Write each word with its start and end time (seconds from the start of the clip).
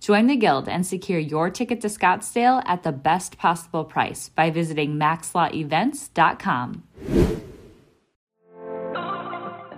Join 0.00 0.26
the 0.26 0.36
Guild 0.36 0.68
and 0.68 0.86
secure 0.86 1.18
your 1.18 1.50
ticket 1.50 1.80
to 1.80 1.88
Scottsdale 1.88 2.62
at 2.66 2.82
the 2.82 2.92
best 2.92 3.36
possible 3.36 3.84
price 3.84 4.28
by 4.28 4.50
visiting 4.50 4.94
maxlawevents.com. 4.94 6.84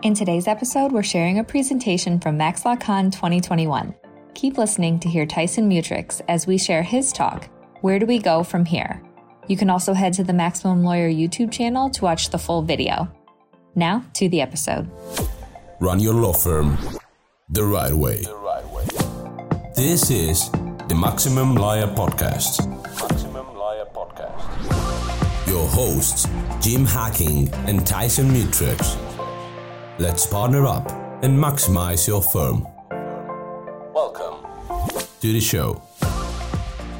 In 0.02 0.14
today's 0.14 0.48
episode, 0.48 0.92
we're 0.92 1.02
sharing 1.02 1.38
a 1.38 1.44
presentation 1.44 2.20
from 2.20 2.38
MaxLawCon 2.38 3.12
2021. 3.12 3.94
Keep 4.34 4.56
listening 4.56 4.98
to 5.00 5.08
hear 5.08 5.26
Tyson 5.26 5.68
Mutrux 5.68 6.22
as 6.28 6.46
we 6.46 6.56
share 6.56 6.82
his 6.82 7.12
talk, 7.12 7.48
Where 7.82 7.98
Do 7.98 8.06
We 8.06 8.18
Go 8.18 8.42
From 8.42 8.64
Here? 8.64 9.02
You 9.46 9.56
can 9.56 9.68
also 9.68 9.92
head 9.92 10.12
to 10.14 10.24
the 10.24 10.32
Maximum 10.32 10.84
Lawyer 10.84 11.10
YouTube 11.10 11.50
channel 11.52 11.90
to 11.90 12.04
watch 12.04 12.30
the 12.30 12.38
full 12.38 12.62
video. 12.62 13.12
Now 13.74 14.04
to 14.14 14.28
the 14.28 14.40
episode. 14.40 14.90
Run 15.80 16.00
your 16.00 16.14
law 16.14 16.32
firm 16.32 16.78
the 17.48 17.64
right 17.64 17.92
way. 17.92 18.22
The 18.22 18.34
right 18.34 18.44
way. 18.44 18.49
This 19.80 20.10
is 20.10 20.50
the 20.88 20.94
Maximum 20.94 21.54
Liar 21.54 21.86
Podcast. 21.86 22.68
Maximum 23.00 23.56
Lawyer 23.56 23.86
Podcast. 23.86 25.48
Your 25.48 25.66
hosts, 25.68 26.28
Jim 26.60 26.84
Hacking 26.84 27.48
and 27.66 27.86
Tyson 27.86 28.28
Mutrux 28.28 28.98
Let's 29.98 30.26
partner 30.26 30.66
up 30.66 30.86
and 31.24 31.34
maximize 31.34 32.06
your 32.06 32.20
firm. 32.20 32.66
Welcome 33.94 34.46
to 35.20 35.32
the 35.32 35.40
show. 35.40 35.76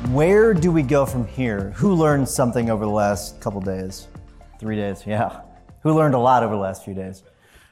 Where 0.08 0.54
do 0.54 0.72
we 0.72 0.82
go 0.82 1.04
from 1.04 1.26
here? 1.26 1.72
Who 1.72 1.94
learned 1.94 2.30
something 2.30 2.70
over 2.70 2.86
the 2.86 2.90
last 2.90 3.42
couple 3.42 3.60
days? 3.60 4.08
Three 4.58 4.76
days, 4.76 5.02
yeah. 5.06 5.42
Who 5.82 5.92
learned 5.92 6.14
a 6.14 6.18
lot 6.18 6.42
over 6.42 6.54
the 6.54 6.62
last 6.62 6.86
few 6.86 6.94
days? 6.94 7.24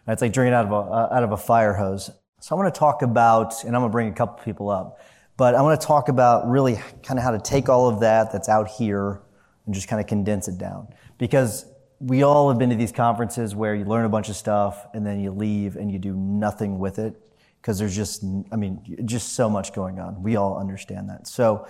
It's 0.07 0.21
like 0.21 0.35
drinking 0.35 0.53
out 0.53 0.67
of 0.67 0.73
a, 0.73 0.75
uh, 0.75 1.09
out 1.13 1.23
of 1.23 1.33
a 1.33 1.39
fire 1.39 1.73
hose. 1.73 2.11
So 2.41 2.55
I 2.55 2.59
want 2.59 2.73
to 2.73 2.79
talk 2.79 3.03
about, 3.03 3.65
and 3.65 3.75
I'm 3.75 3.83
going 3.83 3.91
to 3.91 3.93
bring 3.93 4.09
a 4.09 4.13
couple 4.13 4.43
people 4.45 4.71
up, 4.71 5.01
but 5.37 5.57
I 5.57 5.63
want 5.63 5.81
to 5.81 5.87
talk 5.87 6.09
about 6.09 6.49
really 6.49 6.77
kind 7.03 7.19
of 7.19 7.25
how 7.25 7.33
to 7.33 7.39
take 7.39 7.69
all 7.69 7.89
of 7.89 8.01
that 8.01 8.33
that's 8.33 8.49
out 8.49 8.69
here 8.69 9.21
and 9.67 9.75
just 9.75 9.89
kind 9.89 10.01
of 10.01 10.07
condense 10.07 10.47
it 10.47 10.57
down. 10.57 10.89
Because 11.19 11.67
we 11.99 12.23
all 12.23 12.49
have 12.49 12.59
been 12.59 12.71
to 12.71 12.77
these 12.77 12.93
conferences 12.93 13.57
where 13.57 13.75
you 13.75 13.85
learn 13.85 14.05
a 14.05 14.09
bunch 14.09 14.29
of 14.29 14.37
stuff 14.37 14.87
and 14.95 15.05
then 15.05 15.19
you 15.19 15.33
leave 15.33 15.75
and 15.75 15.91
you 15.91 15.99
do 15.99 16.15
nothing 16.15 16.79
with 16.79 17.01
it 17.01 17.21
because 17.61 17.77
there's 17.79 17.97
just, 17.97 18.25
I 18.53 18.57
mean, 18.57 19.03
just 19.05 19.35
so 19.35 19.51
much 19.51 19.73
going 19.73 19.99
on. 19.99 20.23
We 20.23 20.37
all 20.37 20.59
understand 20.59 21.09
that. 21.09 21.27
So 21.27 21.67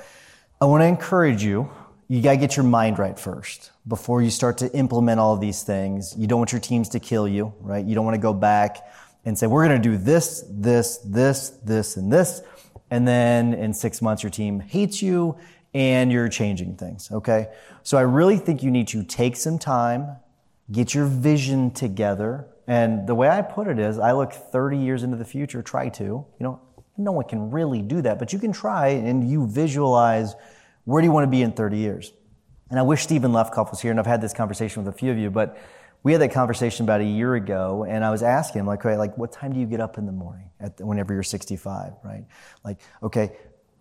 I 0.60 0.66
want 0.66 0.82
to 0.82 0.86
encourage 0.86 1.42
you. 1.42 1.70
You 2.08 2.22
got 2.22 2.32
to 2.32 2.36
get 2.36 2.56
your 2.56 2.64
mind 2.64 2.98
right 2.98 3.18
first 3.18 3.70
before 3.86 4.22
you 4.22 4.30
start 4.30 4.58
to 4.58 4.72
implement 4.74 5.18
all 5.18 5.32
of 5.34 5.40
these 5.40 5.62
things. 5.62 6.14
You 6.16 6.26
don't 6.26 6.38
want 6.38 6.52
your 6.52 6.60
teams 6.60 6.90
to 6.90 7.00
kill 7.00 7.26
you, 7.26 7.54
right? 7.60 7.84
You 7.84 7.94
don't 7.94 8.04
want 8.04 8.14
to 8.14 8.20
go 8.20 8.34
back 8.34 8.78
and 9.28 9.38
say, 9.38 9.46
we're 9.46 9.66
going 9.68 9.80
to 9.80 9.88
do 9.88 9.98
this, 9.98 10.42
this, 10.48 10.96
this, 11.04 11.50
this, 11.62 11.98
and 11.98 12.10
this. 12.10 12.40
And 12.90 13.06
then 13.06 13.52
in 13.52 13.74
six 13.74 14.00
months, 14.00 14.22
your 14.22 14.30
team 14.30 14.58
hates 14.58 15.02
you 15.02 15.36
and 15.74 16.10
you're 16.10 16.30
changing 16.30 16.76
things, 16.76 17.10
okay? 17.12 17.48
So 17.82 17.98
I 17.98 18.00
really 18.00 18.38
think 18.38 18.62
you 18.62 18.70
need 18.70 18.88
to 18.88 19.04
take 19.04 19.36
some 19.36 19.58
time, 19.58 20.16
get 20.72 20.94
your 20.94 21.04
vision 21.04 21.70
together. 21.72 22.46
And 22.66 23.06
the 23.06 23.14
way 23.14 23.28
I 23.28 23.42
put 23.42 23.68
it 23.68 23.78
is, 23.78 23.98
I 23.98 24.12
look 24.12 24.32
30 24.32 24.78
years 24.78 25.02
into 25.02 25.18
the 25.18 25.26
future, 25.26 25.62
try 25.62 25.90
to. 25.90 26.04
You 26.04 26.26
know, 26.40 26.60
no 26.96 27.12
one 27.12 27.26
can 27.26 27.50
really 27.50 27.82
do 27.82 28.00
that, 28.00 28.18
but 28.18 28.32
you 28.32 28.38
can 28.38 28.52
try 28.52 28.88
and 28.88 29.30
you 29.30 29.46
visualize 29.46 30.36
where 30.86 31.02
do 31.02 31.06
you 31.06 31.12
want 31.12 31.24
to 31.24 31.30
be 31.30 31.42
in 31.42 31.52
30 31.52 31.76
years. 31.76 32.14
And 32.70 32.78
I 32.78 32.82
wish 32.82 33.02
Stephen 33.02 33.32
Lefkoff 33.32 33.70
was 33.70 33.82
here, 33.82 33.90
and 33.90 34.00
I've 34.00 34.06
had 34.06 34.22
this 34.22 34.32
conversation 34.32 34.82
with 34.82 34.94
a 34.94 34.96
few 34.96 35.10
of 35.10 35.18
you, 35.18 35.30
but 35.30 35.58
we 36.02 36.12
had 36.12 36.20
that 36.20 36.32
conversation 36.32 36.84
about 36.84 37.00
a 37.00 37.04
year 37.04 37.34
ago, 37.34 37.84
and 37.88 38.04
I 38.04 38.10
was 38.10 38.22
asking 38.22 38.60
him, 38.60 38.66
like, 38.66 38.84
okay, 38.84 38.96
like, 38.96 39.18
what 39.18 39.32
time 39.32 39.52
do 39.52 39.60
you 39.60 39.66
get 39.66 39.80
up 39.80 39.98
in 39.98 40.06
the 40.06 40.12
morning 40.12 40.50
at 40.60 40.76
the, 40.76 40.86
whenever 40.86 41.12
you're 41.12 41.22
65, 41.22 41.92
right? 42.04 42.24
Like, 42.64 42.78
okay, 43.02 43.32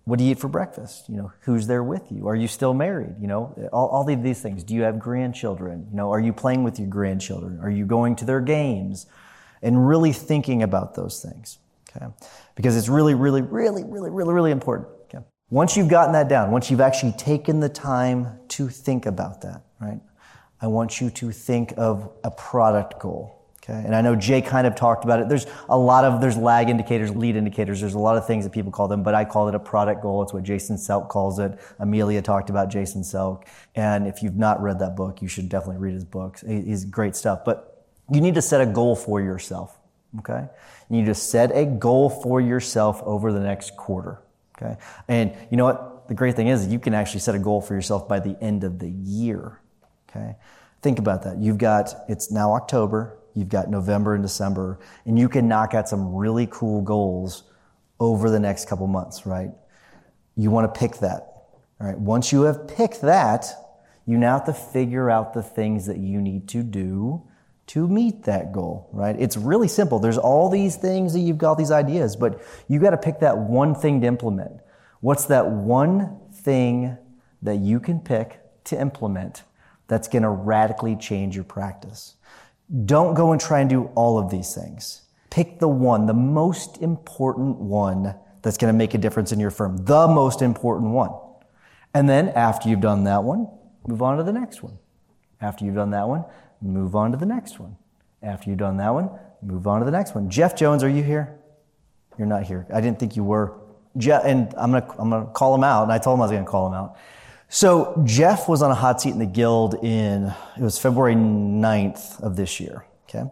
what 0.08 0.20
do 0.20 0.26
you 0.26 0.32
eat 0.32 0.40
for 0.40 0.48
breakfast? 0.48 1.10
You 1.10 1.18
know, 1.18 1.32
who's 1.42 1.68
there 1.68 1.84
with 1.84 2.12
you? 2.12 2.28
Are 2.28 2.36
you 2.36 2.48
still 2.48 2.74
married? 2.74 3.16
You 3.20 3.28
know, 3.28 3.70
all, 3.74 3.88
all 3.90 4.10
of 4.10 4.24
these 4.24 4.42
things. 4.42 4.64
Do 4.64 4.74
you 4.74 4.84
have 4.84 5.00
grandchildren? 5.00 5.86
You 5.92 5.98
know, 5.98 6.12
are 6.12 6.20
you 6.20 6.32
playing 6.32 6.64
with 6.64 6.80
your 6.80 6.88
grandchildren? 6.88 7.60
Are 7.62 7.70
you 7.70 7.86
going 7.86 8.16
to 8.18 8.26
their 8.26 8.40
games? 8.40 9.06
And 9.62 9.86
really 9.86 10.14
thinking 10.14 10.64
about 10.64 10.96
those 10.96 11.22
things. 11.22 11.60
Okay. 11.90 12.06
Because 12.56 12.78
it's 12.78 12.88
really, 12.88 13.16
really, 13.16 13.42
really, 13.42 13.84
really, 13.84 14.10
really, 14.10 14.34
really 14.34 14.52
important. 14.52 14.88
Okay. 15.14 15.26
Once 15.50 15.76
you've 15.76 15.90
gotten 15.90 16.14
that 16.14 16.30
down, 16.30 16.52
once 16.52 16.72
you've 16.72 16.80
actually 16.80 17.12
taken 17.14 17.60
the 17.60 17.70
time 17.70 18.40
to 18.50 18.70
think 18.70 19.06
about 19.06 19.42
that, 19.42 19.64
right? 19.82 20.00
I 20.62 20.68
want 20.68 21.00
you 21.00 21.10
to 21.10 21.32
think 21.32 21.74
of 21.78 22.12
a 22.24 22.32
product 22.32 23.00
goal. 23.00 23.38
Okay. 23.64 23.84
And 23.86 23.94
I 23.94 24.02
know 24.02 24.16
Jay 24.16 24.42
kind 24.42 24.66
of 24.66 24.76
talked 24.76 25.04
about 25.04 25.20
it. 25.20 25.28
There's 25.28 25.46
a 25.68 25.78
lot 25.78 26.06
of, 26.06 26.22
there's 26.22 26.38
lag 26.38 26.70
indicators, 26.70 27.14
lead 27.14 27.36
indicators. 27.36 27.82
There's 27.82 27.96
a 27.96 28.00
lot 28.00 28.16
of 28.16 28.26
things 28.26 28.46
that 28.46 28.52
people 28.52 28.72
call 28.72 28.88
them, 28.88 29.04
but 29.04 29.14
I 29.14 29.26
call 29.26 29.50
it 29.50 29.56
a 29.56 29.60
product 29.60 30.02
goal. 30.02 30.24
It's 30.24 30.34
what 30.34 30.44
Jason 30.44 30.78
Selk 30.78 31.10
calls 31.10 31.38
it. 31.38 31.60
Amelia 31.80 32.22
talked 32.22 32.50
about 32.50 32.70
Jason 32.70 33.02
Selk. 33.02 33.44
And 33.76 34.08
if 34.08 34.24
you've 34.24 34.38
not 34.38 34.62
read 34.62 34.80
that 34.80 34.96
book, 34.96 35.22
you 35.22 35.28
should 35.28 35.50
definitely 35.50 35.82
read 35.82 35.94
his 35.94 36.06
books. 36.06 36.46
He's 36.48 36.86
great 36.86 37.16
stuff. 37.16 37.44
But 37.44 37.86
you 38.10 38.22
need 38.22 38.36
to 38.36 38.42
set 38.42 38.62
a 38.62 38.66
goal 38.66 38.96
for 38.96 39.20
yourself. 39.20 39.78
Okay. 40.20 40.48
You 40.90 41.02
need 41.02 41.08
to 41.08 41.16
set 41.16 41.52
a 41.54 41.66
goal 41.66 42.10
for 42.10 42.40
yourself 42.40 43.02
over 43.04 43.34
the 43.34 43.42
next 43.42 43.76
quarter. 43.76 44.22
Okay. 44.58 44.78
And 45.10 45.36
you 45.52 45.58
know 45.58 45.66
what? 45.66 46.08
The 46.08 46.14
great 46.14 46.38
thing 46.38 46.48
is 46.48 46.68
you 46.68 46.80
can 46.80 46.94
actually 46.94 47.20
set 47.20 47.36
a 47.36 47.40
goal 47.40 47.60
for 47.60 47.74
yourself 47.74 48.08
by 48.08 48.22
the 48.22 48.42
end 48.42 48.64
of 48.64 48.80
the 48.80 48.90
year. 48.90 49.60
Okay. 50.18 50.36
Think 50.82 51.00
about 51.00 51.24
that. 51.24 51.38
You've 51.38 51.58
got, 51.58 51.94
it's 52.08 52.32
now 52.32 52.54
October. 52.54 53.18
You've 53.36 53.50
got 53.50 53.70
November 53.70 54.16
and 54.16 54.24
December, 54.24 54.80
and 55.06 55.18
you 55.18 55.30
can 55.30 55.48
knock 55.48 55.74
out 55.74 55.88
some 55.88 56.16
really 56.16 56.48
cool 56.50 56.82
goals 56.82 57.44
over 58.00 58.30
the 58.30 58.40
next 58.40 58.68
couple 58.68 58.88
months, 58.88 59.26
right? 59.26 59.52
You 60.36 60.50
want 60.50 60.74
to 60.74 60.80
pick 60.80 60.98
that. 60.98 61.46
All 61.80 61.88
right. 61.88 61.98
Once 61.98 62.32
you 62.32 62.44
have 62.44 62.68
picked 62.68 63.02
that, 63.02 63.46
you 64.06 64.18
now 64.18 64.38
have 64.38 64.46
to 64.46 64.54
figure 64.54 65.10
out 65.10 65.34
the 65.34 65.44
things 65.44 65.86
that 65.86 65.98
you 65.98 66.22
need 66.22 66.48
to 66.50 66.64
do 66.64 67.28
to 67.68 67.88
meet 67.88 68.24
that 68.24 68.54
goal, 68.54 68.90
right? 68.94 69.16
It's 69.20 69.36
really 69.36 69.68
simple. 69.68 70.00
There's 70.00 70.18
all 70.18 70.50
these 70.50 70.78
things 70.78 71.14
that 71.14 71.20
you've 71.20 71.38
got 71.38 71.58
these 71.58 71.72
ideas, 71.72 72.16
but 72.16 72.42
you 72.68 72.80
got 72.80 72.92
to 72.92 72.98
pick 72.98 73.20
that 73.20 73.38
one 73.38 73.76
thing 73.76 74.02
to 74.02 74.08
implement. 74.08 74.62
What's 75.02 75.26
that 75.26 75.52
one 75.52 76.20
thing 76.34 76.98
that 77.42 77.58
you 77.58 77.80
can 77.80 78.00
pick 78.00 78.40
to 78.66 78.80
implement 78.80 79.44
that's 79.88 80.08
going 80.08 80.24
to 80.24 80.30
radically 80.30 80.96
change 80.96 81.36
your 81.36 81.44
practice? 81.44 82.16
Don't 82.86 83.14
go 83.14 83.32
and 83.32 83.40
try 83.40 83.62
and 83.62 83.70
do 83.70 83.86
all 83.96 84.18
of 84.18 84.30
these 84.30 84.54
things. 84.54 85.04
Pick 85.30 85.60
the 85.60 85.68
one, 85.68 86.06
the 86.06 86.14
most 86.14 86.82
important 86.82 87.58
one 87.58 88.16
that's 88.42 88.58
going 88.58 88.74
to 88.74 88.78
make 88.78 88.94
a 88.94 88.98
difference 88.98 89.32
in 89.32 89.40
your 89.40 89.52
firm, 89.52 89.78
the 89.78 90.08
most 90.08 90.42
important 90.42 90.92
one. 90.92 91.12
And 91.94 92.10
then 92.10 92.30
after 92.30 92.70
you've 92.70 92.82
done 92.82 93.06
that 93.06 93.24
one, 93.24 93.48
move 93.88 94.02
on 94.02 94.18
to 94.18 94.24
the 94.24 94.34
next 94.34 94.62
one. 94.62 94.78
After 95.42 95.66
you've 95.66 95.76
done 95.76 95.92
that 95.92 96.08
one, 96.08 96.26
move 96.62 96.96
on 96.96 97.12
to 97.12 97.18
the 97.18 97.26
next 97.26 97.60
one. 97.60 97.78
After 98.22 98.50
you've 98.50 98.60
done 98.60 98.78
that 98.78 98.94
one, 98.94 99.10
move 99.42 99.68
on 99.68 99.80
to 99.80 99.86
the 99.86 99.92
next 99.92 100.16
one. 100.16 100.30
Jeff 100.30 100.56
Jones, 100.56 100.84
are 100.84 100.90
you 100.90 101.04
here? 101.04 101.38
You're 102.18 102.28
not 102.28 102.44
here. 102.44 102.66
I 102.74 102.82
didn't 102.82 103.00
think 103.00 103.16
you 103.16 103.24
were. 103.24 103.54
Jeff, 103.98 104.24
and 104.26 104.54
I'm 104.58 104.72
gonna, 104.72 104.88
I'm 104.98 105.10
gonna 105.10 105.28
call 105.28 105.56
him 105.56 105.64
out, 105.64 105.84
and 105.84 105.92
I 105.92 105.98
told 105.98 106.18
him 106.18 106.22
I 106.22 106.26
was 106.26 106.32
gonna 106.32 106.46
call 106.46 106.68
him 106.68 106.74
out. 106.74 106.98
So 107.50 108.02
Jeff 108.06 108.50
was 108.50 108.62
on 108.62 108.72
a 108.72 108.76
hot 108.76 109.02
seat 109.02 109.12
in 109.12 109.20
the 109.20 109.26
guild 109.26 109.76
in, 109.76 110.34
it 110.58 110.62
was 110.62 110.78
February 110.78 111.16
9th 111.16 112.22
of 112.22 112.36
this 112.36 112.60
year. 112.60 112.86
Okay. 113.08 113.24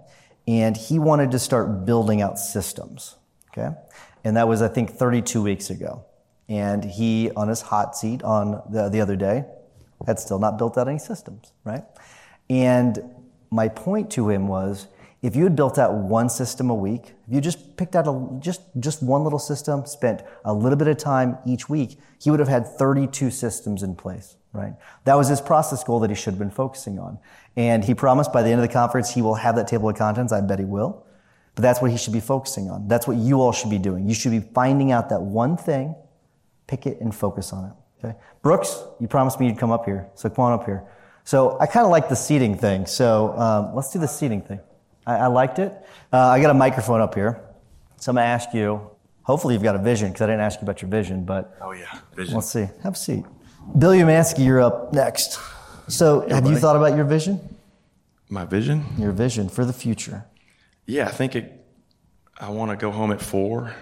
And 0.48 0.78
he 0.78 1.00
wanted 1.00 1.32
to 1.32 1.40
start 1.40 1.86
building 1.86 2.22
out 2.22 2.40
systems. 2.40 3.18
Okay. 3.52 3.76
And 4.24 4.38
that 4.38 4.48
was, 4.48 4.62
I 4.62 4.68
think, 4.68 4.92
32 4.92 5.42
weeks 5.42 5.70
ago. 5.70 6.06
And 6.48 6.84
he, 6.84 7.32
on 7.32 7.48
his 7.48 7.62
hot 7.62 7.96
seat 7.96 8.24
on 8.24 8.62
the, 8.70 8.90
the 8.90 9.02
other 9.02 9.16
day, 9.16 9.44
had 10.06 10.20
still 10.20 10.40
not 10.40 10.58
built 10.58 10.78
out 10.78 10.88
any 10.88 11.00
systems, 11.00 11.52
right? 11.64 11.84
And 12.50 13.00
my 13.50 13.68
point 13.68 14.12
to 14.12 14.30
him 14.30 14.48
was 14.48 14.88
if 15.26 15.36
you 15.36 15.44
had 15.44 15.56
built 15.56 15.80
out 15.80 15.92
one 15.92 16.30
system 16.30 16.70
a 16.70 16.76
week, 16.76 17.16
if 17.28 17.34
you 17.34 17.42
just 17.42 17.78
picked 17.78 17.96
out 17.96 18.08
a, 18.08 18.40
just, 18.40 18.62
just 18.80 19.02
one 19.02 19.24
little 19.24 19.40
system, 19.40 19.84
spent 19.88 20.22
a 20.44 20.54
little 20.54 20.78
bit 20.78 20.88
of 20.88 20.98
time 20.98 21.40
each 21.48 21.68
week, 21.68 22.00
he 22.22 22.30
would 22.30 22.40
have 22.40 22.48
had 22.48 22.68
32 22.68 23.32
systems 23.32 23.82
in 23.82 23.96
place, 23.96 24.38
right? 24.54 24.76
That 25.06 25.16
was 25.16 25.28
his 25.28 25.42
process 25.42 25.84
goal 25.84 26.00
that 26.02 26.12
he 26.12 26.16
should 26.16 26.34
have 26.34 26.40
been 26.40 26.52
focusing 26.52 27.00
on. 27.00 27.18
And 27.56 27.84
he 27.84 27.96
promised 27.96 28.32
by 28.32 28.44
the 28.44 28.50
end 28.50 28.62
of 28.62 28.68
the 28.68 28.72
conference 28.72 29.16
he 29.16 29.24
will 29.24 29.34
have 29.34 29.56
that 29.56 29.68
table 29.68 29.90
of 29.90 29.96
contents. 29.96 30.32
I 30.32 30.42
bet 30.42 30.60
he 30.60 30.66
will. 30.66 31.08
But 31.56 31.64
that's 31.64 31.82
what 31.82 31.90
he 31.90 31.98
should 31.98 32.14
be 32.14 32.20
focusing 32.20 32.70
on. 32.70 32.88
That's 32.88 33.08
what 33.08 33.18
you 33.18 33.42
all 33.42 33.52
should 33.52 33.72
be 33.72 33.80
doing. 33.80 34.08
You 34.08 34.14
should 34.14 34.32
be 34.32 34.42
finding 34.42 34.92
out 34.92 35.10
that 35.10 35.22
one 35.22 35.58
thing, 35.58 35.96
pick 36.68 36.86
it 36.86 37.02
and 37.02 37.16
focus 37.16 37.52
on 37.52 37.66
it. 37.66 38.06
Okay? 38.06 38.16
Brooks, 38.44 38.84
you 39.00 39.08
promised 39.08 39.40
me 39.40 39.48
you'd 39.48 39.58
come 39.58 39.72
up 39.72 39.86
here, 39.86 40.08
so 40.14 40.30
come 40.30 40.46
on 40.46 40.54
up 40.54 40.66
here. 40.66 40.84
So 41.24 41.58
I 41.60 41.66
kind 41.66 41.84
of 41.84 41.92
like 41.92 42.10
the 42.10 42.16
seating 42.16 42.56
thing. 42.56 42.86
So 42.86 43.36
um, 43.40 43.74
let's 43.74 43.92
do 43.92 43.98
the 43.98 44.08
seating 44.08 44.42
thing. 44.42 44.60
I, 45.06 45.16
I 45.16 45.28
liked 45.28 45.60
it. 45.60 45.72
Uh, 46.12 46.18
I 46.18 46.42
got 46.42 46.52
a 46.52 46.54
microphone 46.56 47.02
up 47.02 47.16
here. 47.16 47.42
So 47.98 48.12
I'm 48.12 48.16
going 48.16 48.26
to 48.26 48.30
ask 48.30 48.54
you, 48.54 48.90
hopefully 49.24 49.54
you've 49.54 49.64
got 49.64 49.76
a 49.76 49.80
vision, 49.80 50.10
because 50.10 50.22
I 50.24 50.26
didn't 50.28 50.42
ask 50.42 50.60
you 50.60 50.66
about 50.66 50.82
your 50.82 50.90
vision, 50.90 51.26
but 51.26 51.58
Oh 51.62 51.72
yeah, 51.72 52.00
vision. 52.16 52.36
let's 52.36 52.50
see. 52.50 52.68
Have 52.84 52.94
a 52.94 52.98
seat. 52.98 53.24
Bill 53.78 53.92
Umansky, 53.92 54.46
you're 54.46 54.62
up 54.62 54.94
next. 54.94 55.40
So 55.88 56.28
have 56.30 56.46
you 56.46 56.56
thought 56.58 56.76
about 56.76 56.96
your 56.96 57.06
vision? 57.06 57.40
My 58.30 58.46
vision? 58.46 58.84
Your 58.98 59.12
vision 59.12 59.50
for 59.50 59.66
the 59.66 59.74
future. 59.74 60.26
Yeah, 60.86 61.08
I 61.08 61.12
think 61.12 61.36
it. 61.36 61.66
I 62.40 62.50
want 62.50 62.72
to 62.72 62.78
go 62.78 62.92
home 62.92 63.12
at 63.12 63.22
four. 63.22 63.74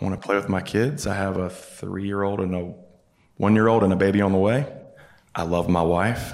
I 0.00 0.04
want 0.04 0.20
to 0.20 0.24
play 0.26 0.36
with 0.36 0.48
my 0.48 0.60
kids. 0.62 1.06
I 1.06 1.14
have 1.14 1.36
a 1.36 1.50
three-year-old 1.50 2.40
and 2.40 2.54
a 2.54 2.74
one-year-old 3.36 3.82
and 3.82 3.92
a 3.92 3.96
baby 3.96 4.20
on 4.20 4.32
the 4.32 4.38
way. 4.38 4.66
I 5.34 5.42
love 5.42 5.68
my 5.68 5.82
wife. 5.82 6.32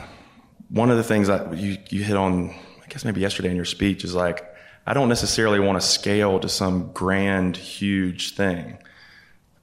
One 0.69 0.91
of 0.91 0.97
the 0.97 1.05
things 1.05 1.29
that 1.29 1.57
you 1.57 1.79
you 1.91 2.03
hit 2.05 2.17
on, 2.17 2.55
I 2.89 2.91
guess 2.91 3.05
maybe 3.05 3.21
yesterday 3.21 3.51
in 3.51 3.57
your 3.57 3.67
speech, 3.67 4.03
is 4.03 4.15
like 4.15 4.43
I 4.87 4.95
don't 4.95 5.11
necessarily 5.11 5.61
want 5.61 5.79
to 5.79 5.87
scale 5.87 6.41
to 6.41 6.49
some 6.49 6.91
grand, 6.93 7.55
huge 7.55 8.35
thing. 8.35 8.79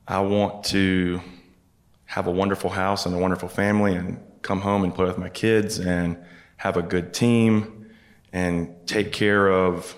I 0.08 0.20
want 0.20 0.66
to 0.66 1.22
have 2.06 2.28
a 2.28 2.32
wonderful 2.32 2.70
house 2.70 3.08
and 3.08 3.16
a 3.16 3.18
wonderful 3.18 3.50
family 3.50 3.96
and 3.96 4.20
come 4.44 4.62
home 4.62 4.84
and 4.84 4.94
play 4.94 5.08
with 5.08 5.18
my 5.18 5.30
kids 5.30 5.80
and 5.80 6.24
have 6.58 6.78
a 6.78 6.84
good 6.84 7.16
team 7.16 7.88
and 8.32 8.76
take 8.86 9.12
care 9.12 9.48
of 9.48 9.96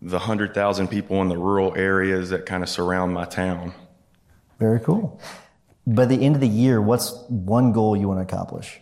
the 0.00 0.18
100,000 0.18 0.88
people 0.88 1.22
in 1.22 1.28
the 1.28 1.38
rural 1.38 1.76
areas 1.76 2.30
that 2.30 2.44
kind 2.44 2.64
of 2.64 2.68
surround 2.68 3.14
my 3.14 3.24
town. 3.24 3.72
Very 4.58 4.80
cool. 4.80 5.20
By 5.86 6.06
the 6.06 6.16
end 6.16 6.34
of 6.34 6.40
the 6.40 6.48
year, 6.48 6.82
what's 6.82 7.12
one 7.28 7.70
goal 7.70 7.96
you 7.96 8.08
want 8.08 8.18
to 8.18 8.34
accomplish? 8.34 8.80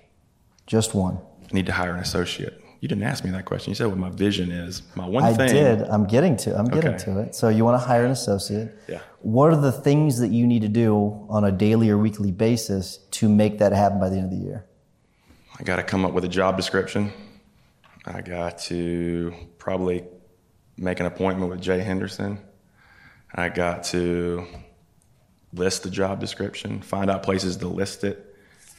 Just 0.66 0.94
one. 0.94 1.18
I 1.42 1.54
need 1.54 1.66
to 1.66 1.72
hire 1.72 1.92
an 1.92 2.00
associate. 2.00 2.59
You 2.80 2.88
didn't 2.88 3.04
ask 3.04 3.24
me 3.24 3.30
that 3.32 3.44
question. 3.44 3.70
You 3.70 3.74
said 3.74 3.88
what 3.88 3.98
my 3.98 4.08
vision 4.08 4.50
is. 4.50 4.82
My 4.94 5.06
one 5.06 5.22
I 5.22 5.34
thing. 5.34 5.48
did. 5.52 5.82
I'm 5.82 6.06
getting 6.06 6.36
to. 6.38 6.58
I'm 6.58 6.64
getting 6.64 6.94
Okay. 6.94 7.04
to 7.04 7.20
it. 7.20 7.34
So 7.34 7.50
you 7.50 7.62
want 7.64 7.80
to 7.80 7.86
hire 7.86 8.06
an 8.06 8.10
associate. 8.10 8.74
Yeah. 8.88 9.00
What 9.20 9.52
are 9.52 9.60
the 9.60 9.70
things 9.72 10.18
that 10.20 10.28
you 10.28 10.46
need 10.46 10.62
to 10.62 10.68
do 10.68 11.26
on 11.28 11.44
a 11.44 11.52
daily 11.52 11.90
or 11.90 11.98
weekly 11.98 12.32
basis 12.32 12.96
to 13.12 13.28
make 13.28 13.58
that 13.58 13.72
happen 13.72 14.00
by 14.00 14.08
the 14.08 14.16
end 14.16 14.32
of 14.32 14.38
the 14.38 14.44
year? 14.44 14.64
I 15.58 15.62
got 15.62 15.76
to 15.76 15.82
come 15.82 16.06
up 16.06 16.14
with 16.14 16.24
a 16.24 16.28
job 16.28 16.56
description. 16.56 17.12
I 18.06 18.22
got 18.22 18.58
to 18.60 19.34
probably 19.58 20.04
make 20.78 21.00
an 21.00 21.06
appointment 21.06 21.50
with 21.50 21.60
Jay 21.60 21.80
Henderson. 21.80 22.38
I 23.34 23.50
got 23.50 23.84
to 23.84 24.46
list 25.52 25.82
the 25.82 25.90
job 25.90 26.18
description, 26.18 26.80
find 26.80 27.10
out 27.10 27.22
places 27.22 27.58
to 27.58 27.68
list 27.68 28.04
it, 28.04 28.34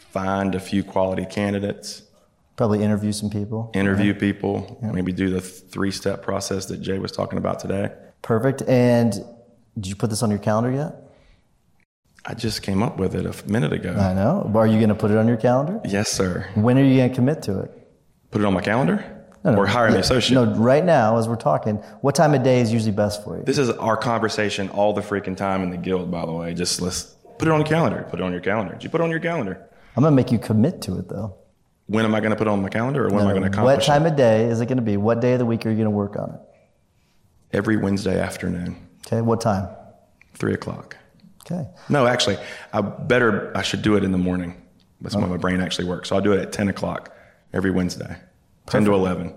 find 0.09 0.55
a 0.55 0.59
few 0.59 0.83
quality 0.83 1.25
candidates, 1.25 2.01
Probably 2.57 2.83
interview 2.83 3.11
some 3.11 3.29
people. 3.29 3.71
interview 3.73 4.13
people, 4.13 4.77
maybe 4.81 5.11
do 5.11 5.29
the 5.29 5.41
three 5.41 5.91
step 5.91 6.21
process 6.21 6.65
that 6.67 6.81
Jay 6.81 6.99
was 6.99 7.11
talking 7.11 7.37
about 7.37 7.59
today. 7.59 7.91
Perfect. 8.21 8.61
And 8.63 9.13
did 9.75 9.87
you 9.87 9.95
put 9.95 10.09
this 10.09 10.21
on 10.21 10.29
your 10.29 10.39
calendar 10.39 10.71
yet? 10.71 10.95
I 12.25 12.35
just 12.35 12.61
came 12.61 12.83
up 12.83 12.97
with 12.97 13.15
it 13.15 13.25
a 13.25 13.49
minute 13.49 13.73
ago. 13.73 13.93
I 13.95 14.13
know. 14.13 14.51
Are 14.53 14.67
you 14.67 14.77
going 14.77 14.89
to 14.89 14.95
put 14.95 15.09
it 15.09 15.17
on 15.17 15.27
your 15.27 15.37
calendar? 15.37 15.81
yes, 15.85 16.11
sir. 16.11 16.47
When 16.53 16.77
are 16.77 16.83
you 16.83 16.97
going 16.97 17.09
to 17.09 17.15
commit 17.15 17.41
to 17.43 17.61
it? 17.61 17.71
Put 18.29 18.41
it 18.41 18.45
on 18.45 18.53
my 18.53 18.61
calendar 18.61 19.03
No, 19.43 19.53
no, 19.53 19.57
or 19.57 19.65
hire 19.65 19.87
an 19.87 19.95
associate. 19.95 20.35
No, 20.35 20.53
right 20.53 20.85
now, 20.85 21.17
as 21.17 21.27
we're 21.27 21.35
talking, 21.35 21.77
what 22.01 22.13
time 22.13 22.35
of 22.35 22.43
day 22.43 22.61
is 22.61 22.71
usually 22.71 22.91
best 22.91 23.23
for 23.23 23.37
you? 23.37 23.43
This 23.43 23.57
is 23.57 23.69
our 23.71 23.97
conversation 23.97 24.69
all 24.69 24.93
the 24.93 25.01
freaking 25.01 25.35
time 25.35 25.63
in 25.63 25.71
the 25.71 25.77
guild, 25.77 26.11
by 26.11 26.25
the 26.27 26.31
way. 26.31 26.53
Just 26.53 26.79
let's 26.79 27.03
put 27.39 27.47
it 27.47 27.51
on 27.51 27.61
your 27.61 27.67
calendar. 27.67 28.05
Put 28.09 28.19
it 28.19 28.23
on 28.23 28.31
your 28.31 28.41
calendar. 28.41 28.73
Did 28.73 28.83
you 28.83 28.89
put 28.91 29.01
it 29.01 29.03
on 29.05 29.09
your 29.09 29.19
calendar? 29.19 29.67
I'm 29.95 30.03
going 30.03 30.11
to 30.11 30.15
make 30.15 30.31
you 30.31 30.37
commit 30.37 30.81
to 30.83 30.99
it, 30.99 31.09
though. 31.09 31.35
When 31.91 32.05
am 32.05 32.15
I 32.15 32.21
going 32.21 32.29
to 32.29 32.37
put 32.37 32.47
it 32.47 32.49
on 32.51 32.61
my 32.61 32.69
calendar 32.69 33.05
or 33.05 33.09
when 33.09 33.21
am 33.23 33.27
I 33.27 33.31
going 33.31 33.41
to 33.43 33.49
accomplish 33.49 33.79
What 33.79 33.83
time 33.85 34.05
it? 34.05 34.11
of 34.11 34.15
day 34.15 34.45
is 34.45 34.61
it 34.61 34.67
going 34.67 34.77
to 34.77 34.81
be? 34.83 34.95
What 34.95 35.19
day 35.19 35.33
of 35.33 35.39
the 35.39 35.45
week 35.45 35.65
are 35.65 35.69
you 35.69 35.75
going 35.75 35.85
to 35.85 35.89
work 35.89 36.15
on 36.17 36.29
it? 36.29 36.39
Every 37.51 37.75
Wednesday 37.75 38.17
afternoon, 38.17 38.77
Okay, 39.05 39.19
what 39.19 39.41
time? 39.41 39.67
three 40.35 40.53
o'clock. 40.53 40.95
Okay. 41.45 41.67
No, 41.89 42.07
actually, 42.07 42.37
I 42.71 42.79
better, 42.79 43.51
I 43.57 43.61
should 43.61 43.81
do 43.81 43.97
it 43.97 44.05
in 44.05 44.13
the 44.13 44.17
morning. 44.17 44.55
That's 45.01 45.15
when 45.17 45.29
my 45.29 45.35
brain 45.35 45.59
actually 45.59 45.85
works. 45.89 46.07
So 46.09 46.15
I'll 46.15 46.21
do 46.21 46.31
it 46.31 46.39
at 46.39 46.53
10 46.53 46.69
o'clock 46.69 47.13
every 47.51 47.71
Wednesday, 47.71 48.15
10 48.67 48.85
to 48.85 48.93
11. 48.93 49.33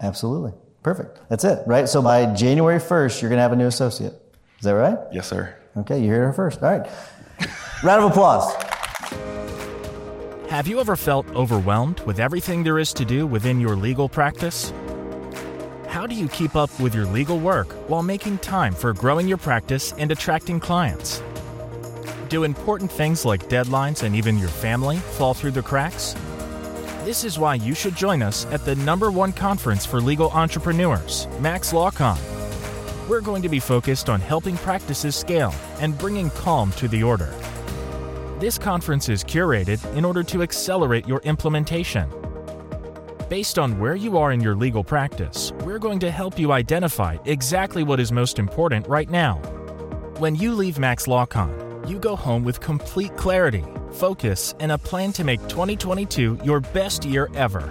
Absolutely. 0.00 0.52
Perfect. 0.82 1.20
That's 1.28 1.44
it, 1.44 1.58
right? 1.66 1.86
So 1.88 2.00
by 2.00 2.32
January 2.34 2.78
1st, 2.78 3.20
you're 3.20 3.28
going 3.28 3.36
to 3.38 3.42
have 3.42 3.52
a 3.52 3.56
new 3.56 3.66
associate. 3.66 4.14
Is 4.60 4.64
that 4.64 4.72
right? 4.72 4.96
Yes, 5.12 5.26
sir. 5.28 5.54
Okay, 5.76 6.00
you 6.02 6.08
heard 6.08 6.30
it 6.30 6.36
first. 6.36 6.62
All 6.62 6.70
right. 6.70 6.90
Round 7.82 8.02
of 8.04 8.10
applause. 8.12 8.54
Have 10.48 10.66
you 10.66 10.80
ever 10.80 10.96
felt 10.96 11.28
overwhelmed 11.34 12.00
with 12.06 12.18
everything 12.18 12.62
there 12.62 12.78
is 12.78 12.94
to 12.94 13.04
do 13.04 13.26
within 13.26 13.60
your 13.60 13.76
legal 13.76 14.08
practice? 14.08 14.72
How 15.86 16.06
do 16.06 16.14
you 16.14 16.26
keep 16.26 16.56
up 16.56 16.70
with 16.80 16.94
your 16.94 17.04
legal 17.04 17.38
work 17.38 17.70
while 17.86 18.02
making 18.02 18.38
time 18.38 18.72
for 18.72 18.94
growing 18.94 19.28
your 19.28 19.36
practice 19.36 19.92
and 19.98 20.10
attracting 20.10 20.58
clients? 20.58 21.22
Do 22.30 22.44
important 22.44 22.90
things 22.90 23.26
like 23.26 23.50
deadlines 23.50 24.04
and 24.04 24.16
even 24.16 24.38
your 24.38 24.48
family 24.48 24.96
fall 25.18 25.34
through 25.34 25.50
the 25.50 25.60
cracks? 25.60 26.14
This 27.04 27.24
is 27.24 27.38
why 27.38 27.56
you 27.56 27.74
should 27.74 27.94
join 27.94 28.22
us 28.22 28.46
at 28.46 28.64
the 28.64 28.76
number 28.76 29.10
one 29.10 29.34
conference 29.34 29.84
for 29.84 30.00
legal 30.00 30.30
entrepreneurs, 30.30 31.28
Max 31.40 31.74
LawCon. 31.74 32.18
We're 33.06 33.20
going 33.20 33.42
to 33.42 33.50
be 33.50 33.60
focused 33.60 34.08
on 34.08 34.22
helping 34.22 34.56
practices 34.56 35.14
scale 35.14 35.54
and 35.80 35.98
bringing 35.98 36.30
calm 36.30 36.72
to 36.72 36.88
the 36.88 37.02
order. 37.02 37.34
This 38.38 38.56
conference 38.56 39.08
is 39.08 39.24
curated 39.24 39.84
in 39.96 40.04
order 40.04 40.22
to 40.22 40.42
accelerate 40.42 41.08
your 41.08 41.18
implementation. 41.24 42.08
Based 43.28 43.58
on 43.58 43.80
where 43.80 43.96
you 43.96 44.16
are 44.16 44.30
in 44.30 44.40
your 44.40 44.54
legal 44.54 44.84
practice, 44.84 45.50
we're 45.64 45.80
going 45.80 45.98
to 45.98 46.10
help 46.12 46.38
you 46.38 46.52
identify 46.52 47.18
exactly 47.24 47.82
what 47.82 47.98
is 47.98 48.12
most 48.12 48.38
important 48.38 48.86
right 48.86 49.10
now. 49.10 49.38
When 50.18 50.36
you 50.36 50.52
leave 50.52 50.78
Max 50.78 51.06
LawCon, 51.06 51.88
you 51.90 51.98
go 51.98 52.14
home 52.14 52.44
with 52.44 52.60
complete 52.60 53.16
clarity, 53.16 53.64
focus, 53.90 54.54
and 54.60 54.70
a 54.70 54.78
plan 54.78 55.12
to 55.14 55.24
make 55.24 55.40
2022 55.48 56.38
your 56.44 56.60
best 56.60 57.04
year 57.04 57.28
ever. 57.34 57.68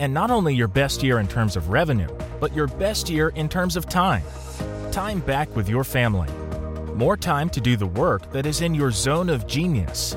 And 0.00 0.12
not 0.12 0.32
only 0.32 0.56
your 0.56 0.66
best 0.66 1.04
year 1.04 1.20
in 1.20 1.28
terms 1.28 1.54
of 1.54 1.68
revenue, 1.68 2.08
but 2.40 2.52
your 2.52 2.66
best 2.66 3.08
year 3.08 3.28
in 3.36 3.48
terms 3.48 3.76
of 3.76 3.86
time. 3.86 4.24
Time 4.90 5.20
back 5.20 5.54
with 5.54 5.68
your 5.68 5.84
family. 5.84 6.39
More 7.00 7.16
time 7.16 7.48
to 7.50 7.60
do 7.62 7.78
the 7.78 7.86
work 7.86 8.30
that 8.30 8.44
is 8.44 8.60
in 8.60 8.74
your 8.74 8.90
zone 8.90 9.30
of 9.30 9.46
genius. 9.46 10.16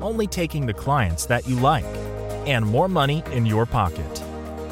Only 0.00 0.28
taking 0.28 0.64
the 0.64 0.72
clients 0.72 1.26
that 1.26 1.48
you 1.48 1.56
like. 1.56 1.84
And 2.46 2.64
more 2.64 2.86
money 2.86 3.24
in 3.32 3.44
your 3.44 3.66
pocket. 3.66 4.22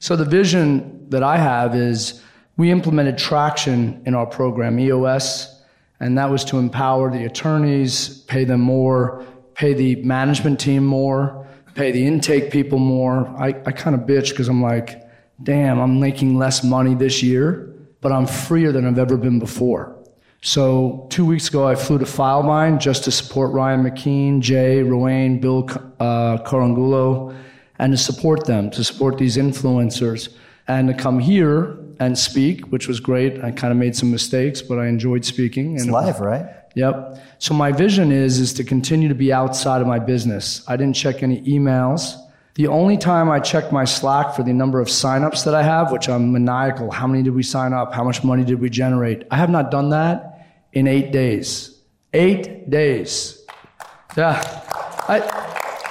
So 0.04 0.18
the 0.18 0.26
vision 0.26 1.10
that 1.12 1.24
I 1.24 1.38
have 1.38 1.78
is 1.78 2.22
we 2.58 2.72
implemented 2.72 3.18
traction 3.18 4.04
in 4.06 4.16
our 4.16 4.26
program, 4.26 4.78
EOS, 4.78 5.64
and 6.02 6.18
that 6.18 6.30
was 6.30 6.44
to 6.44 6.58
empower 6.58 7.10
the 7.10 7.24
attorneys, 7.24 8.18
pay 8.24 8.44
them 8.44 8.60
more, 8.60 9.26
pay 9.54 9.74
the 9.74 9.96
management 10.04 10.60
team 10.60 10.84
more, 10.84 11.48
pay 11.74 11.94
the 11.94 12.06
intake 12.06 12.52
people 12.52 12.80
more. 12.80 13.30
I, 13.40 13.56
I 13.66 13.72
kind 13.72 13.96
of 13.96 14.02
bitch 14.02 14.32
because 14.32 14.50
I'm 14.50 14.62
like, 14.62 15.10
damn, 15.42 15.80
I'm 15.80 16.02
making 16.02 16.38
less 16.38 16.66
money 16.66 16.96
this 16.96 17.24
year, 17.24 17.74
but 18.02 18.12
I'm 18.12 18.28
freer 18.28 18.74
than 18.74 18.86
I've 18.86 19.00
ever 19.00 19.16
been 19.16 19.40
before. 19.40 19.98
So 20.42 21.08
two 21.12 21.26
weeks 21.26 21.48
ago, 21.48 21.66
I 21.66 21.76
flew 21.76 21.98
to 22.00 22.04
Filevine 22.04 22.78
just 22.78 23.06
to 23.06 23.12
support 23.12 23.54
Ryan 23.54 23.86
McKeen, 23.86 24.42
Jay, 24.42 24.84
Ruane, 24.84 25.40
Bill 25.40 25.70
uh, 26.02 26.40
Carangulo, 26.40 27.34
and 27.80 27.94
to 27.94 27.98
support 27.98 28.46
them, 28.46 28.70
to 28.72 28.84
support 28.84 29.18
these 29.18 29.38
influencers, 29.38 30.34
and 30.68 30.88
to 30.88 30.94
come 30.94 31.20
here 31.20 31.78
and 32.00 32.18
speak, 32.18 32.62
which 32.72 32.88
was 32.88 33.00
great. 33.00 33.44
I 33.44 33.52
kind 33.52 33.72
of 33.72 33.78
made 33.78 33.96
some 33.96 34.12
mistakes, 34.12 34.62
but 34.62 34.80
I 34.80 34.88
enjoyed 34.88 35.26
speaking. 35.26 35.76
It's 35.76 35.84
and 35.84 35.92
live, 35.92 36.20
right? 36.20 36.46
Yep. 36.76 37.24
So 37.40 37.54
my 37.54 37.72
vision 37.72 38.12
is 38.12 38.40
is 38.40 38.54
to 38.54 38.64
continue 38.64 39.08
to 39.10 39.16
be 39.16 39.32
outside 39.32 39.82
of 39.82 39.88
my 39.88 40.00
business. 40.00 40.64
I 40.68 40.76
didn't 40.76 40.96
check 40.96 41.22
any 41.24 41.42
emails. 41.42 42.16
The 42.56 42.68
only 42.68 42.98
time 42.98 43.30
I 43.30 43.40
check 43.40 43.72
my 43.72 43.84
Slack 43.84 44.36
for 44.36 44.44
the 44.44 44.54
number 44.54 44.80
of 44.80 44.88
signups 44.88 45.44
that 45.46 45.56
I 45.56 45.64
have, 45.64 45.92
which 45.92 46.08
I'm 46.08 46.32
maniacal, 46.32 46.92
how 46.92 47.08
many 47.08 47.24
did 47.24 47.34
we 47.34 47.42
sign 47.44 47.74
up? 47.74 47.94
How 47.94 48.04
much 48.04 48.24
money 48.24 48.44
did 48.44 48.60
we 48.60 48.70
generate? 48.70 49.24
I 49.32 49.38
have 49.38 49.50
not 49.50 49.72
done 49.72 49.90
that 49.90 50.48
in 50.72 50.88
eight 50.88 51.12
days. 51.12 51.82
Eight 52.14 52.70
days. 52.70 53.44
Yeah. 54.16 54.40
I, 55.08 55.43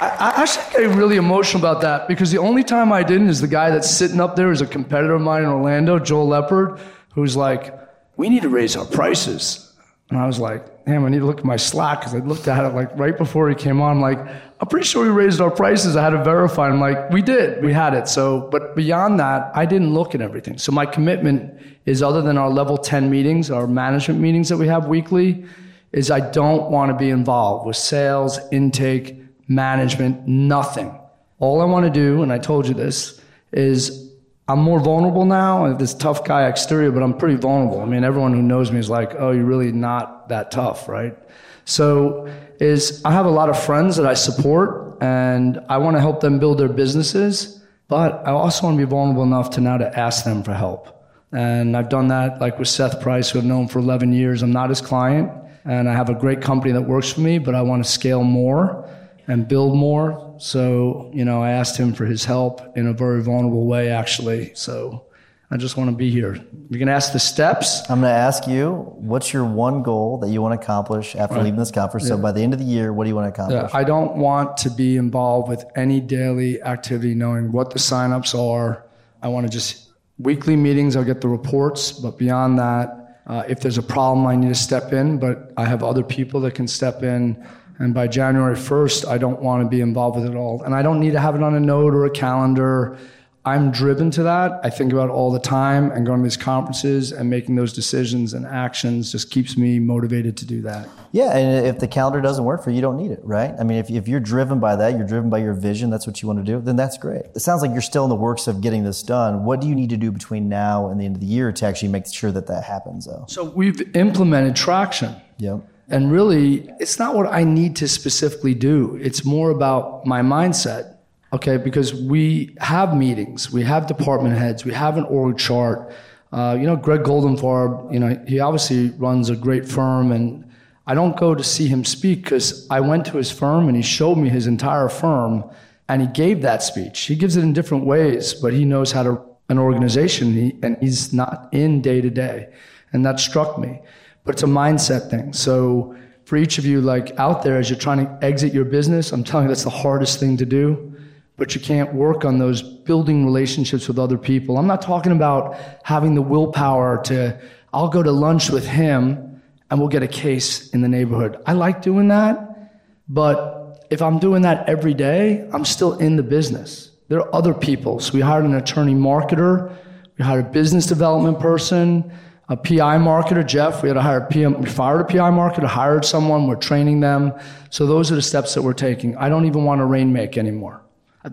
I, 0.03 0.09
I 0.09 0.43
actually 0.43 0.65
get 0.89 0.97
really 0.97 1.17
emotional 1.17 1.65
about 1.65 1.81
that 1.83 2.09
because 2.09 2.33
the 2.33 2.39
only 2.39 2.65
time 2.65 2.93
I 2.93 3.05
didn't 3.05 3.29
is 3.29 3.41
the 3.41 3.47
guy 3.47 3.71
that's 3.71 3.89
sitting 3.89 4.21
up 4.21 4.35
there 4.35 4.51
is 4.51 4.61
a 4.61 4.67
competitor 4.67 5.15
of 5.15 5.23
mine 5.23 5.45
in 5.45 5.49
Orlando, 5.49 6.01
Joel 6.01 6.27
Leopard, 6.27 6.81
who's 7.15 7.37
like, 7.37 7.79
we 8.17 8.29
need 8.29 8.43
to 8.43 8.49
raise 8.49 8.75
our 8.75 8.85
prices. 8.85 9.73
And 10.11 10.19
I 10.19 10.27
was 10.27 10.41
like, 10.41 10.85
damn, 10.87 11.05
I 11.05 11.09
need 11.09 11.21
to 11.21 11.25
look 11.25 11.39
at 11.39 11.45
my 11.45 11.57
Slack 11.57 12.01
because 12.01 12.17
I 12.17 12.19
looked 12.19 12.49
at 12.49 12.65
it 12.65 12.75
like 12.75 12.91
right 12.99 13.17
before 13.17 13.49
he 13.49 13.55
came 13.55 13.81
on. 13.81 13.99
I'm 13.99 14.01
like, 14.01 14.19
I'm 14.61 14.67
pretty 14.69 14.87
sure 14.87 15.05
we 15.05 15.11
raised 15.11 15.41
our 15.41 15.53
prices. 15.53 15.95
I 15.95 16.03
had 16.03 16.11
to 16.11 16.25
verify. 16.25 16.69
I'm 16.69 16.81
like, 16.81 17.11
we 17.11 17.23
did, 17.23 17.63
we 17.65 17.73
had 17.73 17.95
it. 17.95 18.09
So, 18.09 18.49
but 18.51 18.75
beyond 18.75 19.21
that, 19.21 19.53
I 19.55 19.67
didn't 19.67 19.95
look 19.95 20.17
at 20.17 20.21
everything. 20.21 20.59
So 20.59 20.73
my 20.73 20.85
commitment 20.85 21.63
is 21.87 22.03
other 22.03 22.23
than 22.23 22.37
our 22.39 22.51
level 22.51 22.77
10 22.77 23.09
meetings, 23.09 23.53
our 23.53 23.69
management 23.69 24.19
meetings 24.19 24.49
that 24.49 24.57
we 24.57 24.67
have 24.67 24.89
weekly, 24.89 25.45
is 25.93 26.11
I 26.11 26.29
don't 26.31 26.73
want 26.73 26.91
to 26.91 26.97
be 26.97 27.11
involved 27.11 27.67
with 27.67 27.77
sales, 27.77 28.41
intake, 28.51 29.22
management, 29.55 30.27
nothing. 30.27 30.99
All 31.39 31.61
I 31.61 31.65
want 31.65 31.85
to 31.87 31.91
do, 31.91 32.23
and 32.23 32.33
I 32.33 32.39
told 32.39 32.69
you 32.69 32.75
this, 32.75 33.21
is 33.53 34.11
I'm 34.49 34.61
more 34.61 34.81
vulnerable 34.81 35.25
now. 35.25 35.65
I 35.65 35.69
have 35.69 35.79
this 35.79 35.95
tough 35.95 36.25
guy 36.25 36.47
exterior, 36.49 36.91
but 36.91 37.03
I'm 37.03 37.17
pretty 37.17 37.37
vulnerable. 37.37 37.81
I 37.81 37.85
mean, 37.85 38.05
everyone 38.05 38.33
who 38.33 38.43
knows 38.43 38.73
me 38.73 38.79
is 38.79 38.91
like, 38.91 39.15
oh, 39.19 39.31
you're 39.31 39.45
really 39.45 39.73
not 39.73 40.29
that 40.29 40.51
tough, 40.51 40.89
right? 40.89 41.17
So 41.65 42.29
is 42.59 43.03
I 43.05 43.13
have 43.13 43.27
a 43.27 43.31
lot 43.31 43.49
of 43.49 43.63
friends 43.63 43.97
that 43.97 44.07
I 44.07 44.15
support 44.15 44.99
and 45.01 45.61
I 45.69 45.79
want 45.79 45.97
to 45.97 46.01
help 46.01 46.21
them 46.21 46.39
build 46.39 46.59
their 46.59 46.69
businesses, 46.69 47.61
but 47.89 48.27
I 48.27 48.31
also 48.31 48.67
want 48.67 48.79
to 48.79 48.87
be 48.87 48.89
vulnerable 48.89 49.23
enough 49.23 49.51
to 49.51 49.61
now 49.61 49.79
to 49.79 49.99
ask 49.99 50.25
them 50.25 50.43
for 50.43 50.55
help. 50.55 50.89
And 51.33 51.77
I've 51.77 51.89
done 51.89 52.09
that 52.09 52.41
like 52.41 52.59
with 52.59 52.69
Seth 52.69 53.01
Price, 53.01 53.31
who 53.31 53.39
I've 53.39 53.45
known 53.45 53.69
for 53.69 53.79
11 53.79 54.13
years. 54.13 54.43
I'm 54.43 54.53
not 54.53 54.69
his 54.69 54.81
client 54.81 55.33
and 55.65 55.89
I 55.89 55.95
have 55.95 56.09
a 56.09 56.15
great 56.15 56.43
company 56.43 56.73
that 56.73 56.83
works 56.83 57.13
for 57.13 57.21
me, 57.21 57.39
but 57.39 57.55
I 57.55 57.63
want 57.63 57.85
to 57.85 57.91
scale 57.91 58.25
more 58.25 58.82
and 59.29 59.47
build 59.47 59.77
more. 59.77 60.35
So, 60.39 61.11
you 61.15 61.25
know, 61.25 61.43
I 61.43 61.51
asked 61.51 61.77
him 61.77 61.93
for 61.93 62.05
his 62.05 62.25
help 62.25 62.77
in 62.77 62.87
a 62.87 62.93
very 62.93 63.23
vulnerable 63.23 63.67
way, 63.67 63.91
actually. 63.91 64.53
So 64.55 65.07
I 65.51 65.59
just 65.59 65.77
want 65.77 65.91
to 65.91 65.97
be 65.97 66.11
here. 66.11 66.35
You're 66.35 66.79
going 66.79 66.87
to 66.87 66.95
ask 66.95 67.13
the 67.13 67.21
steps. 67.21 67.83
I'm 67.91 68.01
going 68.01 68.11
to 68.11 68.19
ask 68.19 68.47
you, 68.47 68.73
what's 68.97 69.33
your 69.33 69.45
one 69.45 69.83
goal 69.83 70.19
that 70.19 70.31
you 70.31 70.41
want 70.41 70.59
to 70.59 70.65
accomplish 70.65 71.15
after 71.15 71.43
leaving 71.43 71.59
this 71.59 71.71
conference? 71.71 72.09
So 72.09 72.17
by 72.17 72.33
the 72.33 72.41
end 72.41 72.55
of 72.55 72.59
the 72.59 72.65
year, 72.65 72.93
what 72.93 73.05
do 73.05 73.11
you 73.11 73.15
want 73.15 73.27
to 73.27 73.43
accomplish? 73.43 73.71
Yeah, 73.71 73.79
I 73.79 73.85
don't 73.85 74.17
want 74.17 74.57
to 74.59 74.71
be 74.71 74.97
involved 74.97 75.51
with 75.51 75.65
any 75.77 76.01
daily 76.01 76.63
activity, 76.63 77.15
knowing 77.15 77.53
what 77.53 77.71
the 77.71 77.79
signups 77.79 78.35
are. 78.35 78.87
I 79.21 79.29
want 79.29 79.47
to 79.47 79.53
just 79.53 79.93
weekly 80.19 80.57
meetings. 80.57 80.97
I'll 80.97 81.05
get 81.05 81.21
the 81.21 81.29
reports, 81.29 81.93
but 81.93 82.17
beyond 82.19 82.59
that, 82.59 83.21
uh, 83.27 83.45
if 83.47 83.61
there's 83.61 83.79
a 83.79 83.83
problem, 83.83 84.27
I 84.27 84.35
need 84.37 84.49
to 84.49 84.55
step 84.55 84.93
in. 84.95 85.19
But 85.19 85.53
I 85.59 85.67
have 85.67 85.83
other 85.83 86.03
people 86.03 86.41
that 86.41 86.55
can 86.55 86.67
step 86.67 87.03
in. 87.03 87.47
And 87.79 87.95
by 87.95 88.07
January 88.07 88.55
1st, 88.55 89.09
I 89.09 89.19
don't 89.19 89.41
want 89.41 89.63
to 89.63 89.69
be 89.69 89.81
involved 89.81 90.21
with 90.21 90.31
it 90.31 90.37
all. 90.37 90.63
And 90.63 90.75
I 90.75 90.83
don't 90.83 91.01
need 91.01 91.13
to 91.13 91.21
have 91.21 91.35
it 91.35 91.43
on 91.43 91.55
a 91.55 91.61
note 91.61 91.95
or 91.95 92.05
a 92.05 92.11
calendar. 92.11 92.99
I'm 93.45 93.73
driven 93.73 94.13
to 94.13 94.23
that. 94.23 94.61
I 94.63 94.71
think 94.71 94.93
about 94.93 95.09
it 95.09 95.13
all 95.13 95.33
the 95.33 95.41
time 95.41 95.91
and 95.91 96.07
going 96.07 96.21
to 96.21 96.23
these 96.23 96.37
conferences 96.37 97.11
and 97.11 97.29
making 97.29 97.57
those 97.57 97.73
decisions 97.73 98.35
and 98.35 98.47
actions 98.47 99.11
just 99.11 99.33
keeps 99.33 99.57
me 99.57 99.81
motivated 99.81 100.37
to 100.37 100.47
do 100.47 100.63
that. 100.63 100.89
Yeah, 101.11 101.37
and 101.37 101.67
if 101.67 101.81
the 101.81 101.89
calendar 101.89 102.21
doesn't 102.21 102.45
work 102.45 102.63
for 102.63 102.71
you, 102.71 102.77
you 102.77 102.83
don't 102.83 102.97
need 102.97 103.11
it, 103.11 103.19
right? 103.25 103.53
I 103.59 103.65
mean, 103.65 103.79
if, 103.79 103.91
if 103.91 104.07
you're 104.07 104.21
driven 104.21 104.61
by 104.61 104.77
that, 104.77 104.97
you're 104.97 105.07
driven 105.07 105.29
by 105.29 105.39
your 105.39 105.55
vision, 105.55 105.91
that's 105.91 106.07
what 106.07 106.23
you 106.23 106.29
want 106.29 106.39
to 106.39 106.45
do, 106.45 106.61
then 106.61 106.77
that's 106.77 106.97
great. 106.97 107.25
It 107.35 107.41
sounds 107.41 107.63
like 107.63 107.73
you're 107.73 107.81
still 107.81 108.05
in 108.05 108.11
the 108.11 108.15
works 108.15 108.47
of 108.47 108.61
getting 108.61 108.85
this 108.85 109.03
done. 109.03 109.45
What 109.45 109.61
do 109.61 109.67
you 109.67 109.75
need 109.75 109.91
to 109.91 109.97
do 109.97 110.13
between 110.13 110.49
now 110.49 110.89
and 110.89 111.01
the 111.01 111.05
end 111.05 111.17
of 111.17 111.21
the 111.21 111.27
year 111.27 111.51
to 111.51 111.67
actually 111.67 111.89
make 111.89 112.07
sure 112.07 112.31
that 112.31 112.47
that 112.47 112.63
happens, 112.63 113.07
though? 113.07 113.25
So 113.29 113.43
we've 113.43 113.97
implemented 113.97 114.55
traction. 114.55 115.17
Yep. 115.39 115.67
And 115.93 116.11
really, 116.11 116.71
it's 116.81 116.99
not 116.99 117.15
what 117.15 117.27
I 117.27 117.45
need 117.45 117.77
to 117.77 117.87
specifically 117.87 118.55
do. 118.55 118.99
It's 119.01 119.27
more 119.27 119.51
about 119.51 120.07
my 120.07 120.23
mindset. 120.23 120.97
Okay, 121.35 121.59
because 121.59 121.95
we 121.95 122.55
have 122.61 122.95
meetings, 122.95 123.51
we 123.51 123.63
have 123.63 123.87
department 123.87 124.37
heads, 124.37 124.67
we 124.67 124.73
have 124.73 124.99
an 124.99 125.05
org 125.05 125.39
chart. 125.39 125.93
Uh, 126.31 126.57
you 126.59 126.67
know, 126.67 126.77
Greg 126.77 127.03
Goldenfarb, 127.03 127.93
you 127.93 127.99
know, 127.99 128.23
he 128.27 128.41
obviously 128.41 128.91
runs 128.99 129.31
a 129.31 129.37
great 129.37 129.67
firm, 129.67 130.13
and 130.13 130.51
I 130.87 130.95
don't 130.95 131.17
go 131.17 131.35
to 131.35 131.43
see 131.43 131.69
him 131.69 131.85
speak 131.85 132.23
because 132.23 132.67
I 132.71 132.81
went 132.81 133.07
to 133.07 133.17
his 133.17 133.31
firm 133.31 133.67
and 133.69 133.77
he 133.77 133.83
showed 133.83 134.17
me 134.17 134.29
his 134.29 134.47
entire 134.47 134.91
firm, 134.91 135.45
and 135.89 136.03
he 136.03 136.09
gave 136.09 136.43
that 136.43 136.63
speech. 136.63 137.01
He 137.01 137.17
gives 137.17 137.37
it 137.37 137.43
in 137.43 137.55
different 137.55 137.85
ways, 137.87 138.35
but 138.35 138.53
he 138.53 138.67
knows 138.67 138.93
how 138.93 139.03
to 139.03 139.23
an 139.49 139.59
organization, 139.59 140.33
he, 140.33 140.57
and 140.63 140.77
he's 140.81 141.15
not 141.15 141.49
in 141.53 141.81
day 141.81 142.01
to 142.03 142.11
day, 142.11 142.49
and 142.93 143.07
that 143.07 143.21
struck 143.21 143.59
me 143.59 143.81
but 144.25 144.35
it's 144.35 144.43
a 144.43 144.47
mindset 144.47 145.11
thing. 145.11 145.33
So 145.33 145.97
for 146.25 146.37
each 146.37 146.59
of 146.59 146.65
you, 146.65 146.81
like 146.81 147.19
out 147.19 147.43
there, 147.43 147.59
as 147.59 147.69
you're 147.69 147.79
trying 147.79 148.07
to 148.07 148.25
exit 148.25 148.55
your 148.55 148.65
business, 148.65 149.13
I'm 149.13 149.25
telling 149.25 149.47
you 149.47 149.49
that's 149.49 149.65
the 149.65 149.71
hardest 149.71 150.21
thing 150.21 150.37
to 150.39 150.47
do. 150.47 150.89
But 151.37 151.55
you 151.55 151.61
can't 151.61 151.93
work 151.95 152.25
on 152.25 152.39
those 152.39 152.63
building 152.63 153.25
relationships 153.25 153.89
with 153.89 153.99
other 153.99 154.19
people. 154.19 154.59
I'm 154.59 154.67
not 154.67 154.83
talking 154.83 155.13
about 155.13 155.57
having 155.83 156.15
the 156.15 156.23
willpower 156.23 157.03
to, 157.05 157.41
I'll 157.73 157.89
go 157.89 158.03
to 158.03 158.13
lunch 158.13 158.51
with 158.51 158.67
him 158.67 159.43
and 159.71 159.81
we'll 159.81 159.89
get 159.89 160.03
a 160.03 160.09
case 160.09 160.71
in 160.71 160.83
the 160.83 160.89
neighborhood. 160.89 161.43
I 161.47 161.55
like 161.55 161.83
doing 161.83 162.09
that, 162.09 162.71
but 163.09 163.87
if 163.91 164.03
I'm 164.03 164.19
doing 164.19 164.43
that 164.43 164.69
every 164.69 164.95
day, 164.95 165.49
I'm 165.53 165.65
still 165.65 165.99
in 165.99 166.17
the 166.17 166.23
business. 166.23 166.91
There 167.09 167.21
are 167.21 167.35
other 167.35 167.55
people. 167.55 167.99
So 167.99 168.13
we 168.15 168.21
hired 168.21 168.45
an 168.45 168.55
attorney 168.55 168.95
marketer, 168.95 169.75
we 170.19 170.25
hired 170.25 170.47
a 170.47 170.49
business 170.51 170.87
development 170.87 171.41
person, 171.41 172.13
a 172.49 172.57
PI 172.57 172.99
marketer, 172.99 173.47
Jeff. 173.47 173.83
We 173.83 173.89
had 173.89 173.95
to 173.95 174.03
hire 174.03 174.19
a 174.19 174.27
PM. 174.27 174.61
We 174.61 174.69
fired 174.69 175.01
a 175.01 175.05
PI 175.05 175.31
marketer, 175.31 175.65
hired 175.65 176.05
someone. 176.05 176.47
We're 176.47 176.57
training 176.57 177.01
them. 177.01 177.33
So 177.71 177.87
those 177.87 178.13
are 178.13 178.15
the 178.15 178.23
steps 178.23 178.55
that 178.55 178.63
we're 178.63 178.73
taking. 178.73 179.17
I 179.17 179.29
don't 179.29 179.47
even 179.47 179.65
want 179.65 179.81
to 179.81 179.85
rainmake 179.85 180.37
anymore. 180.37 180.83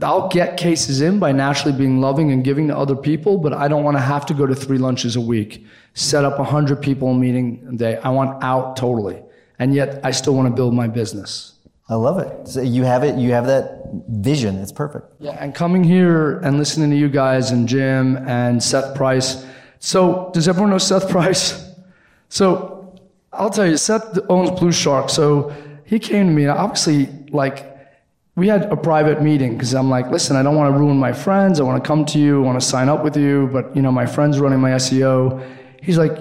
I'll 0.02 0.30
get 0.30 0.58
cases 0.58 1.02
in 1.02 1.18
by 1.18 1.32
naturally 1.32 1.76
being 1.76 2.00
loving 2.00 2.32
and 2.32 2.44
giving 2.44 2.68
to 2.68 2.78
other 2.78 2.96
people, 2.96 3.40
but 3.40 3.54
I 3.54 3.68
don't 3.68 3.84
want 3.84 3.98
to 3.98 4.02
have 4.02 4.26
to 4.28 4.36
go 4.36 4.46
to 4.46 4.54
three 4.54 4.78
lunches 4.78 5.16
a 5.16 5.22
week, 5.22 5.66
set 5.96 6.24
up 6.24 6.38
a 6.38 6.44
hundred 6.44 6.82
people 6.82 7.14
meeting 7.16 7.68
a 7.74 7.76
day. 7.76 7.98
I 7.98 8.10
want 8.10 8.44
out 8.44 8.76
totally. 8.76 9.24
And 9.58 9.74
yet 9.74 10.00
I 10.04 10.12
still 10.12 10.36
want 10.36 10.48
to 10.48 10.54
build 10.54 10.76
my 10.76 10.88
business. 10.88 11.56
I 11.90 11.96
love 11.96 12.20
it. 12.20 12.48
So 12.48 12.62
you 12.62 12.84
have 12.84 13.04
it. 13.04 13.18
You 13.18 13.32
have 13.32 13.48
that 13.48 13.82
vision. 14.08 14.58
It's 14.58 14.72
perfect. 14.72 15.08
Yeah. 15.20 15.32
And 15.40 15.56
coming 15.56 15.84
here 15.84 16.38
and 16.40 16.60
listening 16.60 16.92
to 16.92 16.96
you 16.96 17.10
guys 17.10 17.50
and 17.50 17.68
Jim 17.68 18.18
and 18.28 18.62
Seth 18.62 18.96
Price, 18.96 19.44
so, 19.80 20.30
does 20.34 20.48
everyone 20.48 20.72
know 20.72 20.78
Seth 20.78 21.10
Price? 21.10 21.66
So, 22.32 22.94
I'll 23.34 23.50
tell 23.50 23.66
you, 23.66 23.76
Seth 23.76 24.20
owns 24.30 24.52
BluShark. 24.52 25.10
So, 25.10 25.52
he 25.84 25.98
came 25.98 26.28
to 26.28 26.32
me, 26.32 26.44
and 26.44 26.52
obviously, 26.52 27.10
like, 27.32 27.66
we 28.36 28.48
had 28.48 28.72
a 28.72 28.78
private 28.78 29.24
meeting 29.24 29.54
because 29.54 29.74
I'm 29.74 29.90
like, 29.90 30.12
listen, 30.12 30.36
I 30.36 30.44
don't 30.44 30.56
want 30.56 30.72
to 30.72 30.78
ruin 30.78 30.98
my 30.98 31.12
friends. 31.12 31.60
I 31.60 31.64
want 31.64 31.84
to 31.84 31.88
come 31.88 32.06
to 32.06 32.20
you. 32.20 32.44
I 32.44 32.46
want 32.46 32.62
to 32.62 32.68
sign 32.68 32.88
up 32.88 33.04
with 33.04 33.18
you. 33.18 33.50
But, 33.52 33.76
you 33.76 33.82
know, 33.82 33.92
my 33.92 34.06
friend's 34.06 34.40
running 34.40 34.60
my 34.60 34.74
SEO. 34.74 35.44
He's 35.82 35.98
like, 35.98 36.20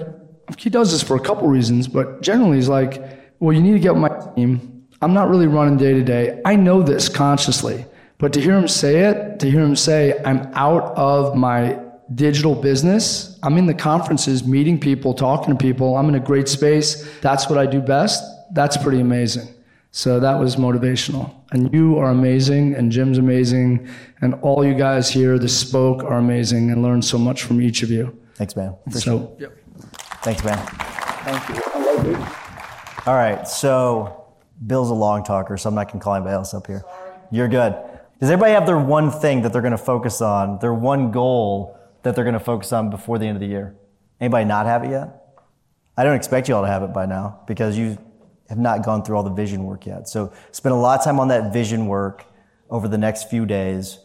he 0.57 0.69
does 0.69 0.91
this 0.91 1.03
for 1.03 1.15
a 1.15 1.19
couple 1.19 1.47
reasons, 1.47 1.87
but 1.87 2.21
generally, 2.21 2.57
he's 2.57 2.69
like, 2.69 3.01
well, 3.39 3.53
you 3.55 3.61
need 3.61 3.73
to 3.73 3.79
get 3.79 3.95
my 3.95 4.09
team. 4.35 4.87
I'm 5.01 5.13
not 5.13 5.29
really 5.29 5.47
running 5.47 5.77
day 5.77 5.93
to 5.93 6.03
day. 6.03 6.41
I 6.43 6.55
know 6.55 6.81
this 6.81 7.07
consciously, 7.07 7.85
but 8.17 8.33
to 8.33 8.41
hear 8.41 8.57
him 8.57 8.67
say 8.67 9.01
it, 9.01 9.39
to 9.39 9.49
hear 9.49 9.61
him 9.61 9.75
say, 9.75 10.19
I'm 10.25 10.49
out 10.53 10.97
of 10.97 11.35
my 11.37 11.79
digital 12.15 12.55
business, 12.55 13.37
I'm 13.43 13.57
in 13.57 13.65
the 13.65 13.73
conferences, 13.73 14.43
meeting 14.43 14.79
people, 14.79 15.13
talking 15.13 15.55
to 15.55 15.57
people, 15.57 15.95
I'm 15.97 16.09
in 16.09 16.15
a 16.15 16.19
great 16.19 16.47
space. 16.47 17.07
That's 17.21 17.49
what 17.49 17.57
I 17.59 17.65
do 17.65 17.81
best. 17.81 18.23
That's 18.51 18.77
pretty 18.77 18.99
amazing. 18.99 19.47
So 19.91 20.19
that 20.19 20.39
was 20.39 20.55
motivational. 20.55 21.33
And 21.51 21.73
you 21.73 21.97
are 21.97 22.11
amazing, 22.11 22.75
and 22.75 22.91
Jim's 22.91 23.17
amazing, 23.17 23.87
and 24.21 24.35
all 24.41 24.65
you 24.65 24.75
guys 24.75 25.09
here, 25.09 25.39
the 25.39 25.49
spoke, 25.49 26.03
are 26.03 26.17
amazing, 26.17 26.71
and 26.71 26.83
learned 26.83 27.05
so 27.05 27.17
much 27.17 27.43
from 27.43 27.61
each 27.61 27.81
of 27.81 27.89
you. 27.89 28.17
Thanks, 28.35 28.55
man. 28.55 28.75
Appreciate 28.85 29.03
So, 29.03 29.35
it. 29.39 29.51
Thanks, 30.21 30.43
man. 30.43 30.57
Thank 30.57 31.49
you. 31.49 32.15
All 33.07 33.15
right, 33.15 33.47
so 33.47 34.25
Bill's 34.67 34.91
a 34.91 34.93
long 34.93 35.23
talker, 35.23 35.57
so 35.57 35.69
I'm 35.69 35.75
not 35.75 35.87
going 35.87 35.99
to 35.99 36.03
call 36.03 36.13
anybody 36.13 36.35
else 36.35 36.53
up 36.53 36.67
here. 36.67 36.83
You're 37.31 37.47
good. 37.47 37.73
Does 38.19 38.29
everybody 38.29 38.53
have 38.53 38.67
their 38.67 38.77
one 38.77 39.09
thing 39.09 39.41
that 39.41 39.53
they're 39.53 39.61
going 39.61 39.71
to 39.71 39.77
focus 39.77 40.21
on, 40.21 40.59
their 40.59 40.73
one 40.73 41.09
goal 41.11 41.78
that 42.03 42.15
they're 42.15 42.23
going 42.23 42.33
to 42.33 42.39
focus 42.39 42.71
on 42.73 42.89
before 42.89 43.17
the 43.17 43.25
end 43.25 43.35
of 43.35 43.41
the 43.41 43.47
year? 43.47 43.75
Anybody 44.19 44.45
not 44.45 44.65
have 44.65 44.83
it 44.83 44.91
yet? 44.91 45.19
I 45.97 46.03
don't 46.03 46.15
expect 46.15 46.47
you 46.47 46.55
all 46.55 46.61
to 46.61 46.67
have 46.67 46.83
it 46.83 46.93
by 46.93 47.05
now 47.05 47.41
because 47.45 47.77
you 47.77 47.97
have 48.49 48.57
not 48.57 48.83
gone 48.83 49.03
through 49.03 49.17
all 49.17 49.23
the 49.23 49.29
vision 49.29 49.63
work 49.63 49.85
yet. 49.85 50.07
So 50.09 50.33
spend 50.51 50.73
a 50.73 50.77
lot 50.77 50.99
of 50.99 51.05
time 51.05 51.19
on 51.19 51.27
that 51.27 51.53
vision 51.53 51.87
work 51.87 52.25
over 52.69 52.87
the 52.87 52.97
next 52.97 53.29
few 53.29 53.45
days. 53.45 53.99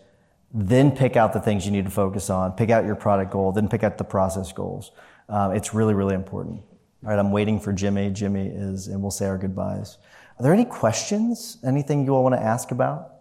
Then 0.52 0.92
pick 0.92 1.16
out 1.16 1.32
the 1.32 1.40
things 1.40 1.66
you 1.66 1.72
need 1.72 1.84
to 1.84 1.90
focus 1.90 2.30
on. 2.30 2.52
Pick 2.52 2.70
out 2.70 2.84
your 2.84 2.94
product 2.94 3.32
goal. 3.32 3.52
Then 3.52 3.68
pick 3.68 3.82
out 3.82 3.98
the 3.98 4.04
process 4.04 4.52
goals. 4.52 4.92
Um, 5.28 5.52
it's 5.52 5.74
really, 5.74 5.94
really 5.94 6.14
important. 6.14 6.62
All 7.04 7.10
right, 7.10 7.18
I'm 7.18 7.32
waiting 7.32 7.58
for 7.58 7.72
Jimmy. 7.72 8.10
Jimmy 8.10 8.46
is, 8.46 8.88
and 8.88 9.00
we'll 9.00 9.10
say 9.10 9.26
our 9.26 9.38
goodbyes. 9.38 9.98
Are 10.38 10.42
there 10.42 10.52
any 10.52 10.64
questions? 10.64 11.58
Anything 11.64 12.04
you 12.04 12.14
all 12.14 12.22
want 12.22 12.34
to 12.34 12.42
ask 12.42 12.70
about? 12.70 13.12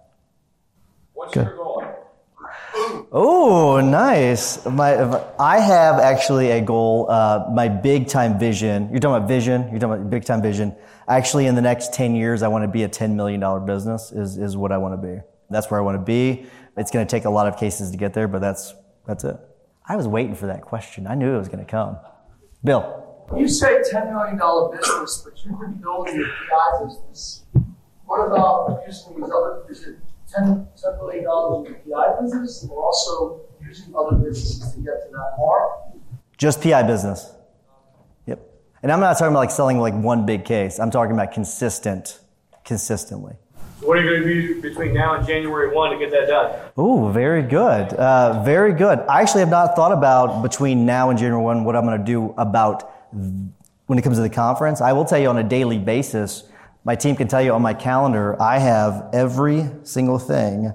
What's 1.13 1.35
your 1.35 1.55
goal? 1.55 1.72
Oh, 3.15 3.79
nice. 3.79 4.65
My, 4.65 5.24
I 5.38 5.60
have 5.60 6.00
actually 6.00 6.50
a 6.50 6.60
goal. 6.60 7.05
Uh, 7.12 7.46
my 7.53 7.67
big 7.67 8.08
time 8.08 8.39
vision. 8.39 8.89
You're 8.89 9.00
talking 9.00 9.17
about 9.17 9.27
vision. 9.27 9.70
You're 9.70 9.79
talking 9.79 10.01
about 10.01 10.10
big 10.10 10.25
time 10.25 10.41
vision. 10.41 10.75
Actually, 11.08 11.46
in 11.46 11.53
the 11.53 11.62
next 11.62 11.93
ten 11.93 12.15
years, 12.15 12.41
I 12.41 12.48
want 12.48 12.63
to 12.63 12.67
be 12.67 12.82
a 12.82 12.88
ten 12.88 13.15
million 13.15 13.39
dollar 13.39 13.60
business. 13.60 14.12
Is 14.12 14.39
is 14.39 14.58
what 14.58 14.72
I 14.72 14.79
want 14.79 15.00
to 15.00 15.08
be. 15.08 15.22
That's 15.51 15.70
where 15.70 15.79
I 15.79 15.84
want 15.84 16.00
to 16.00 16.03
be. 16.03 16.48
It's 16.75 16.89
going 16.89 17.05
to 17.05 17.10
take 17.10 17.25
a 17.25 17.29
lot 17.29 17.48
of 17.48 17.55
cases 17.55 17.91
to 17.91 17.98
get 17.98 18.15
there, 18.15 18.27
but 18.27 18.41
that's 18.41 18.74
that's 19.05 19.24
it. 19.24 19.38
I 19.86 19.96
was 19.96 20.08
waiting 20.08 20.34
for 20.34 20.48
that 20.48 20.63
question. 20.63 21.05
I 21.05 21.13
knew 21.13 21.36
it 21.36 21.38
was 21.38 21.50
going 21.50 21.63
to 21.63 21.70
come. 21.70 21.98
Bill. 22.63 23.01
You 23.38 23.48
say 23.48 23.82
$10 23.91 24.12
million 24.12 24.77
business, 24.77 25.25
but 25.25 25.34
you've 25.43 25.60
been 25.60 25.74
building 25.74 26.15
your 26.15 26.27
PI 26.27 26.86
business. 26.86 27.46
What 28.05 28.27
about 28.27 28.84
using 28.86 29.15
these 29.15 29.32
other, 29.32 29.63
is 29.70 29.84
it 29.88 29.98
10, 30.35 30.67
$10 30.83 30.97
million 30.99 31.19
in 31.21 31.83
your 31.87 31.97
PI 31.97 32.21
business 32.21 32.67
or 32.69 32.83
also 32.83 33.41
using 33.65 33.93
other 33.95 34.17
businesses 34.17 34.73
to 34.73 34.79
get 34.79 35.01
to 35.05 35.11
that 35.11 35.35
mark? 35.37 35.71
Just 36.37 36.61
PI 36.61 36.83
business. 36.83 37.33
Yep. 38.25 38.39
And 38.81 38.91
I'm 38.91 38.99
not 38.99 39.13
talking 39.13 39.27
about 39.27 39.39
like 39.39 39.51
selling 39.51 39.79
like 39.79 39.93
one 39.93 40.25
big 40.25 40.45
case. 40.45 40.79
I'm 40.79 40.91
talking 40.91 41.13
about 41.13 41.31
consistent, 41.31 42.19
consistently. 42.65 43.35
So 43.79 43.87
what 43.87 43.97
are 43.97 44.01
you 44.01 44.09
going 44.09 44.23
to 44.23 44.33
do 44.33 44.61
between 44.61 44.93
now 44.93 45.15
and 45.15 45.27
January 45.27 45.73
1 45.73 45.91
to 45.91 45.97
get 45.97 46.11
that 46.11 46.27
done? 46.27 46.57
Ooh, 46.79 47.11
very 47.11 47.41
good. 47.41 47.93
Uh, 47.93 48.41
very 48.43 48.73
good. 48.73 48.99
I 49.09 49.21
actually 49.21 49.41
have 49.41 49.49
not 49.49 49.75
thought 49.75 49.91
about 49.91 50.41
between 50.41 50.85
now 50.85 51.09
and 51.09 51.19
January 51.19 51.43
1 51.43 51.63
what 51.63 51.75
I'm 51.75 51.85
going 51.85 51.97
to 51.97 52.05
do 52.05 52.33
about 52.37 52.91
when 53.87 53.99
it 53.99 54.01
comes 54.01 54.17
to 54.17 54.21
the 54.21 54.29
conference. 54.29 54.81
I 54.81 54.93
will 54.93 55.05
tell 55.05 55.19
you 55.19 55.27
on 55.27 55.37
a 55.37 55.43
daily 55.43 55.77
basis, 55.77 56.43
my 56.83 56.95
team 56.95 57.15
can 57.15 57.27
tell 57.27 57.41
you 57.41 57.53
on 57.53 57.61
my 57.61 57.73
calendar, 57.73 58.41
I 58.41 58.59
have 58.59 59.09
every 59.13 59.69
single 59.83 60.19
thing 60.19 60.73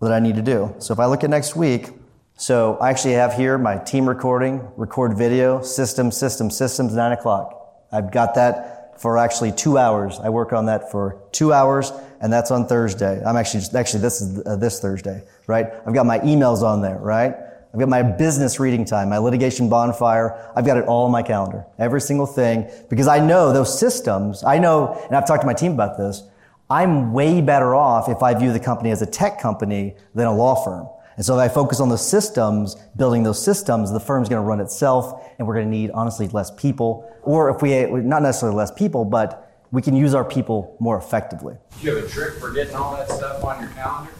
that 0.00 0.12
I 0.12 0.18
need 0.18 0.36
to 0.36 0.42
do. 0.42 0.74
So 0.78 0.92
if 0.92 0.98
I 0.98 1.06
look 1.06 1.24
at 1.24 1.30
next 1.30 1.54
week, 1.54 1.90
so 2.34 2.76
I 2.78 2.90
actually 2.90 3.14
have 3.14 3.34
here 3.34 3.58
my 3.58 3.76
team 3.76 4.08
recording, 4.08 4.66
record 4.76 5.16
video, 5.16 5.62
system, 5.62 6.10
system, 6.10 6.50
systems, 6.50 6.94
nine 6.94 7.12
o'clock. 7.12 7.84
I've 7.92 8.10
got 8.10 8.34
that 8.34 8.98
for 9.00 9.18
actually 9.18 9.52
two 9.52 9.78
hours. 9.78 10.18
I 10.18 10.30
work 10.30 10.52
on 10.52 10.66
that 10.66 10.90
for 10.90 11.22
two 11.32 11.52
hours, 11.52 11.92
and 12.20 12.32
that's 12.32 12.50
on 12.50 12.66
Thursday. 12.66 13.22
I'm 13.24 13.36
actually 13.36 13.64
actually 13.78 14.00
this 14.00 14.20
is 14.20 14.42
uh, 14.46 14.56
this 14.56 14.80
Thursday, 14.80 15.22
right? 15.46 15.66
I've 15.86 15.94
got 15.94 16.06
my 16.06 16.18
emails 16.20 16.62
on 16.62 16.80
there, 16.80 16.98
right? 16.98 17.34
I've 17.72 17.80
got 17.80 17.88
my 17.88 18.02
business 18.02 18.60
reading 18.60 18.84
time, 18.84 19.08
my 19.08 19.16
litigation 19.16 19.70
bonfire. 19.70 20.52
I've 20.54 20.66
got 20.66 20.76
it 20.76 20.84
all 20.84 21.06
on 21.06 21.10
my 21.10 21.22
calendar, 21.22 21.64
every 21.78 22.02
single 22.02 22.26
thing, 22.26 22.70
because 22.90 23.08
I 23.08 23.18
know 23.18 23.50
those 23.50 23.78
systems. 23.78 24.44
I 24.44 24.58
know, 24.58 25.00
and 25.06 25.16
I've 25.16 25.26
talked 25.26 25.40
to 25.40 25.46
my 25.46 25.54
team 25.54 25.72
about 25.72 25.96
this. 25.96 26.22
I'm 26.68 27.14
way 27.14 27.40
better 27.40 27.74
off 27.74 28.10
if 28.10 28.22
I 28.22 28.34
view 28.34 28.52
the 28.52 28.60
company 28.60 28.90
as 28.90 29.00
a 29.00 29.06
tech 29.06 29.40
company 29.40 29.96
than 30.14 30.26
a 30.26 30.34
law 30.34 30.62
firm. 30.62 30.86
And 31.16 31.24
so 31.24 31.38
if 31.38 31.50
I 31.50 31.52
focus 31.52 31.80
on 31.80 31.88
the 31.88 31.96
systems, 31.96 32.74
building 32.96 33.22
those 33.22 33.42
systems, 33.42 33.90
the 33.90 34.00
firm's 34.00 34.28
going 34.28 34.42
to 34.42 34.46
run 34.46 34.60
itself, 34.60 35.26
and 35.38 35.48
we're 35.48 35.54
going 35.54 35.66
to 35.66 35.70
need 35.70 35.90
honestly 35.92 36.28
less 36.28 36.50
people. 36.50 37.10
Or 37.22 37.48
if 37.48 37.62
we, 37.62 37.86
not 38.02 38.22
necessarily 38.22 38.56
less 38.56 38.70
people, 38.70 39.06
but 39.06 39.50
we 39.70 39.80
can 39.80 39.96
use 39.96 40.14
our 40.14 40.24
people 40.24 40.76
more 40.78 40.98
effectively. 40.98 41.56
Do 41.80 41.86
you 41.86 41.96
have 41.96 42.04
a 42.04 42.08
trick 42.08 42.34
for 42.34 42.50
getting 42.50 42.74
all 42.74 42.94
that 42.96 43.10
stuff 43.10 43.42
on 43.42 43.60
your 43.62 43.70
calendar? 43.70 44.12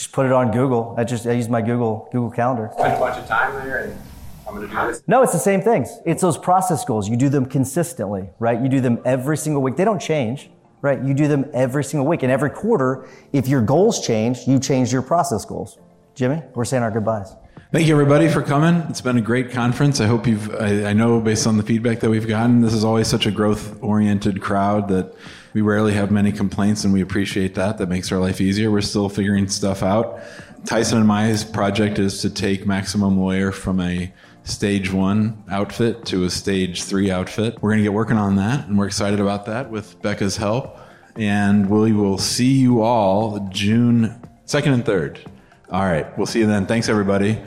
Just 0.00 0.12
put 0.12 0.24
it 0.24 0.32
on 0.32 0.50
Google. 0.50 0.94
I 0.96 1.04
just 1.04 1.26
I 1.26 1.32
use 1.32 1.50
my 1.50 1.60
Google 1.60 2.08
Google 2.10 2.30
Calendar. 2.30 2.70
Spend 2.72 2.94
a 2.94 2.98
bunch 2.98 3.18
of 3.18 3.28
time 3.28 3.52
there 3.56 3.84
and 3.84 4.00
I'm 4.48 4.54
going 4.54 4.66
to 4.66 4.74
do 4.74 4.86
this. 4.86 5.02
No, 5.06 5.22
it's 5.22 5.34
the 5.34 5.38
same 5.38 5.60
things. 5.60 5.90
It's 6.06 6.22
those 6.22 6.38
process 6.38 6.86
goals. 6.86 7.06
You 7.06 7.18
do 7.18 7.28
them 7.28 7.44
consistently, 7.44 8.30
right? 8.38 8.58
You 8.58 8.70
do 8.70 8.80
them 8.80 8.98
every 9.04 9.36
single 9.36 9.60
week. 9.60 9.76
They 9.76 9.84
don't 9.84 10.00
change, 10.00 10.48
right? 10.80 11.04
You 11.04 11.12
do 11.12 11.28
them 11.28 11.50
every 11.52 11.84
single 11.84 12.08
week. 12.08 12.22
And 12.22 12.32
every 12.32 12.48
quarter, 12.48 13.10
if 13.34 13.46
your 13.46 13.60
goals 13.60 14.00
change, 14.00 14.46
you 14.46 14.58
change 14.58 14.90
your 14.90 15.02
process 15.02 15.44
goals. 15.44 15.76
Jimmy, 16.14 16.42
we're 16.54 16.64
saying 16.64 16.82
our 16.82 16.90
goodbyes. 16.90 17.34
Thank 17.70 17.86
you, 17.86 17.92
everybody, 17.92 18.28
for 18.28 18.40
coming. 18.40 18.82
It's 18.88 19.02
been 19.02 19.18
a 19.18 19.20
great 19.20 19.50
conference. 19.50 20.00
I 20.00 20.06
hope 20.06 20.26
you've, 20.26 20.50
I, 20.54 20.86
I 20.86 20.92
know 20.94 21.20
based 21.20 21.46
on 21.46 21.58
the 21.58 21.62
feedback 21.62 22.00
that 22.00 22.08
we've 22.08 22.26
gotten, 22.26 22.62
this 22.62 22.72
is 22.72 22.84
always 22.84 23.06
such 23.06 23.26
a 23.26 23.30
growth 23.30 23.78
oriented 23.82 24.40
crowd 24.40 24.88
that 24.88 25.14
we 25.52 25.60
rarely 25.60 25.92
have 25.94 26.10
many 26.10 26.32
complaints, 26.32 26.84
and 26.84 26.92
we 26.92 27.00
appreciate 27.00 27.54
that. 27.54 27.78
That 27.78 27.88
makes 27.88 28.10
our 28.12 28.18
life 28.18 28.40
easier. 28.40 28.70
We're 28.70 28.80
still 28.80 29.08
figuring 29.08 29.48
stuff 29.48 29.82
out. 29.82 30.20
Tyson 30.64 30.98
and 30.98 31.06
my 31.08 31.36
project 31.52 31.98
is 31.98 32.20
to 32.22 32.30
take 32.30 32.66
Maximum 32.66 33.18
Lawyer 33.18 33.50
from 33.52 33.80
a 33.80 34.12
stage 34.44 34.92
one 34.92 35.42
outfit 35.50 36.04
to 36.06 36.24
a 36.24 36.30
stage 36.30 36.82
three 36.82 37.10
outfit. 37.10 37.60
We're 37.60 37.70
going 37.70 37.78
to 37.78 37.84
get 37.84 37.92
working 37.92 38.16
on 38.16 38.36
that, 38.36 38.66
and 38.66 38.78
we're 38.78 38.86
excited 38.86 39.20
about 39.20 39.46
that 39.46 39.70
with 39.70 40.00
Becca's 40.02 40.36
help. 40.36 40.78
And 41.16 41.68
we 41.68 41.92
will 41.92 42.18
see 42.18 42.52
you 42.52 42.82
all 42.82 43.48
June 43.50 44.20
2nd 44.46 44.74
and 44.74 44.84
3rd. 44.84 45.26
All 45.70 45.82
right, 45.82 46.16
we'll 46.16 46.26
see 46.26 46.40
you 46.40 46.46
then. 46.46 46.66
Thanks, 46.66 46.88
everybody. 46.88 47.38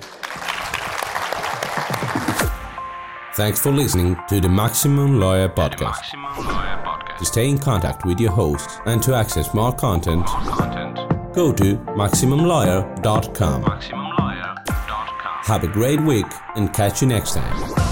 Thanks 3.35 3.59
for 3.59 3.71
listening 3.71 4.15
to 4.29 4.39
the 4.39 4.49
Maximum 4.49 5.19
Lawyer 5.19 5.49
Podcast. 5.49 6.72
To 7.19 7.25
stay 7.25 7.49
in 7.49 7.57
contact 7.57 8.05
with 8.05 8.19
your 8.19 8.31
hosts 8.31 8.79
and 8.85 9.01
to 9.03 9.13
access 9.15 9.53
more 9.53 9.73
content, 9.73 10.25
go 11.33 11.53
to 11.53 11.77
MaximumLawyer.com. 11.95 13.63
MaximumLawyer.com. 13.63 15.43
Have 15.43 15.63
a 15.63 15.67
great 15.67 16.01
week 16.01 16.25
and 16.55 16.73
catch 16.73 17.01
you 17.01 17.07
next 17.07 17.33
time. 17.33 17.82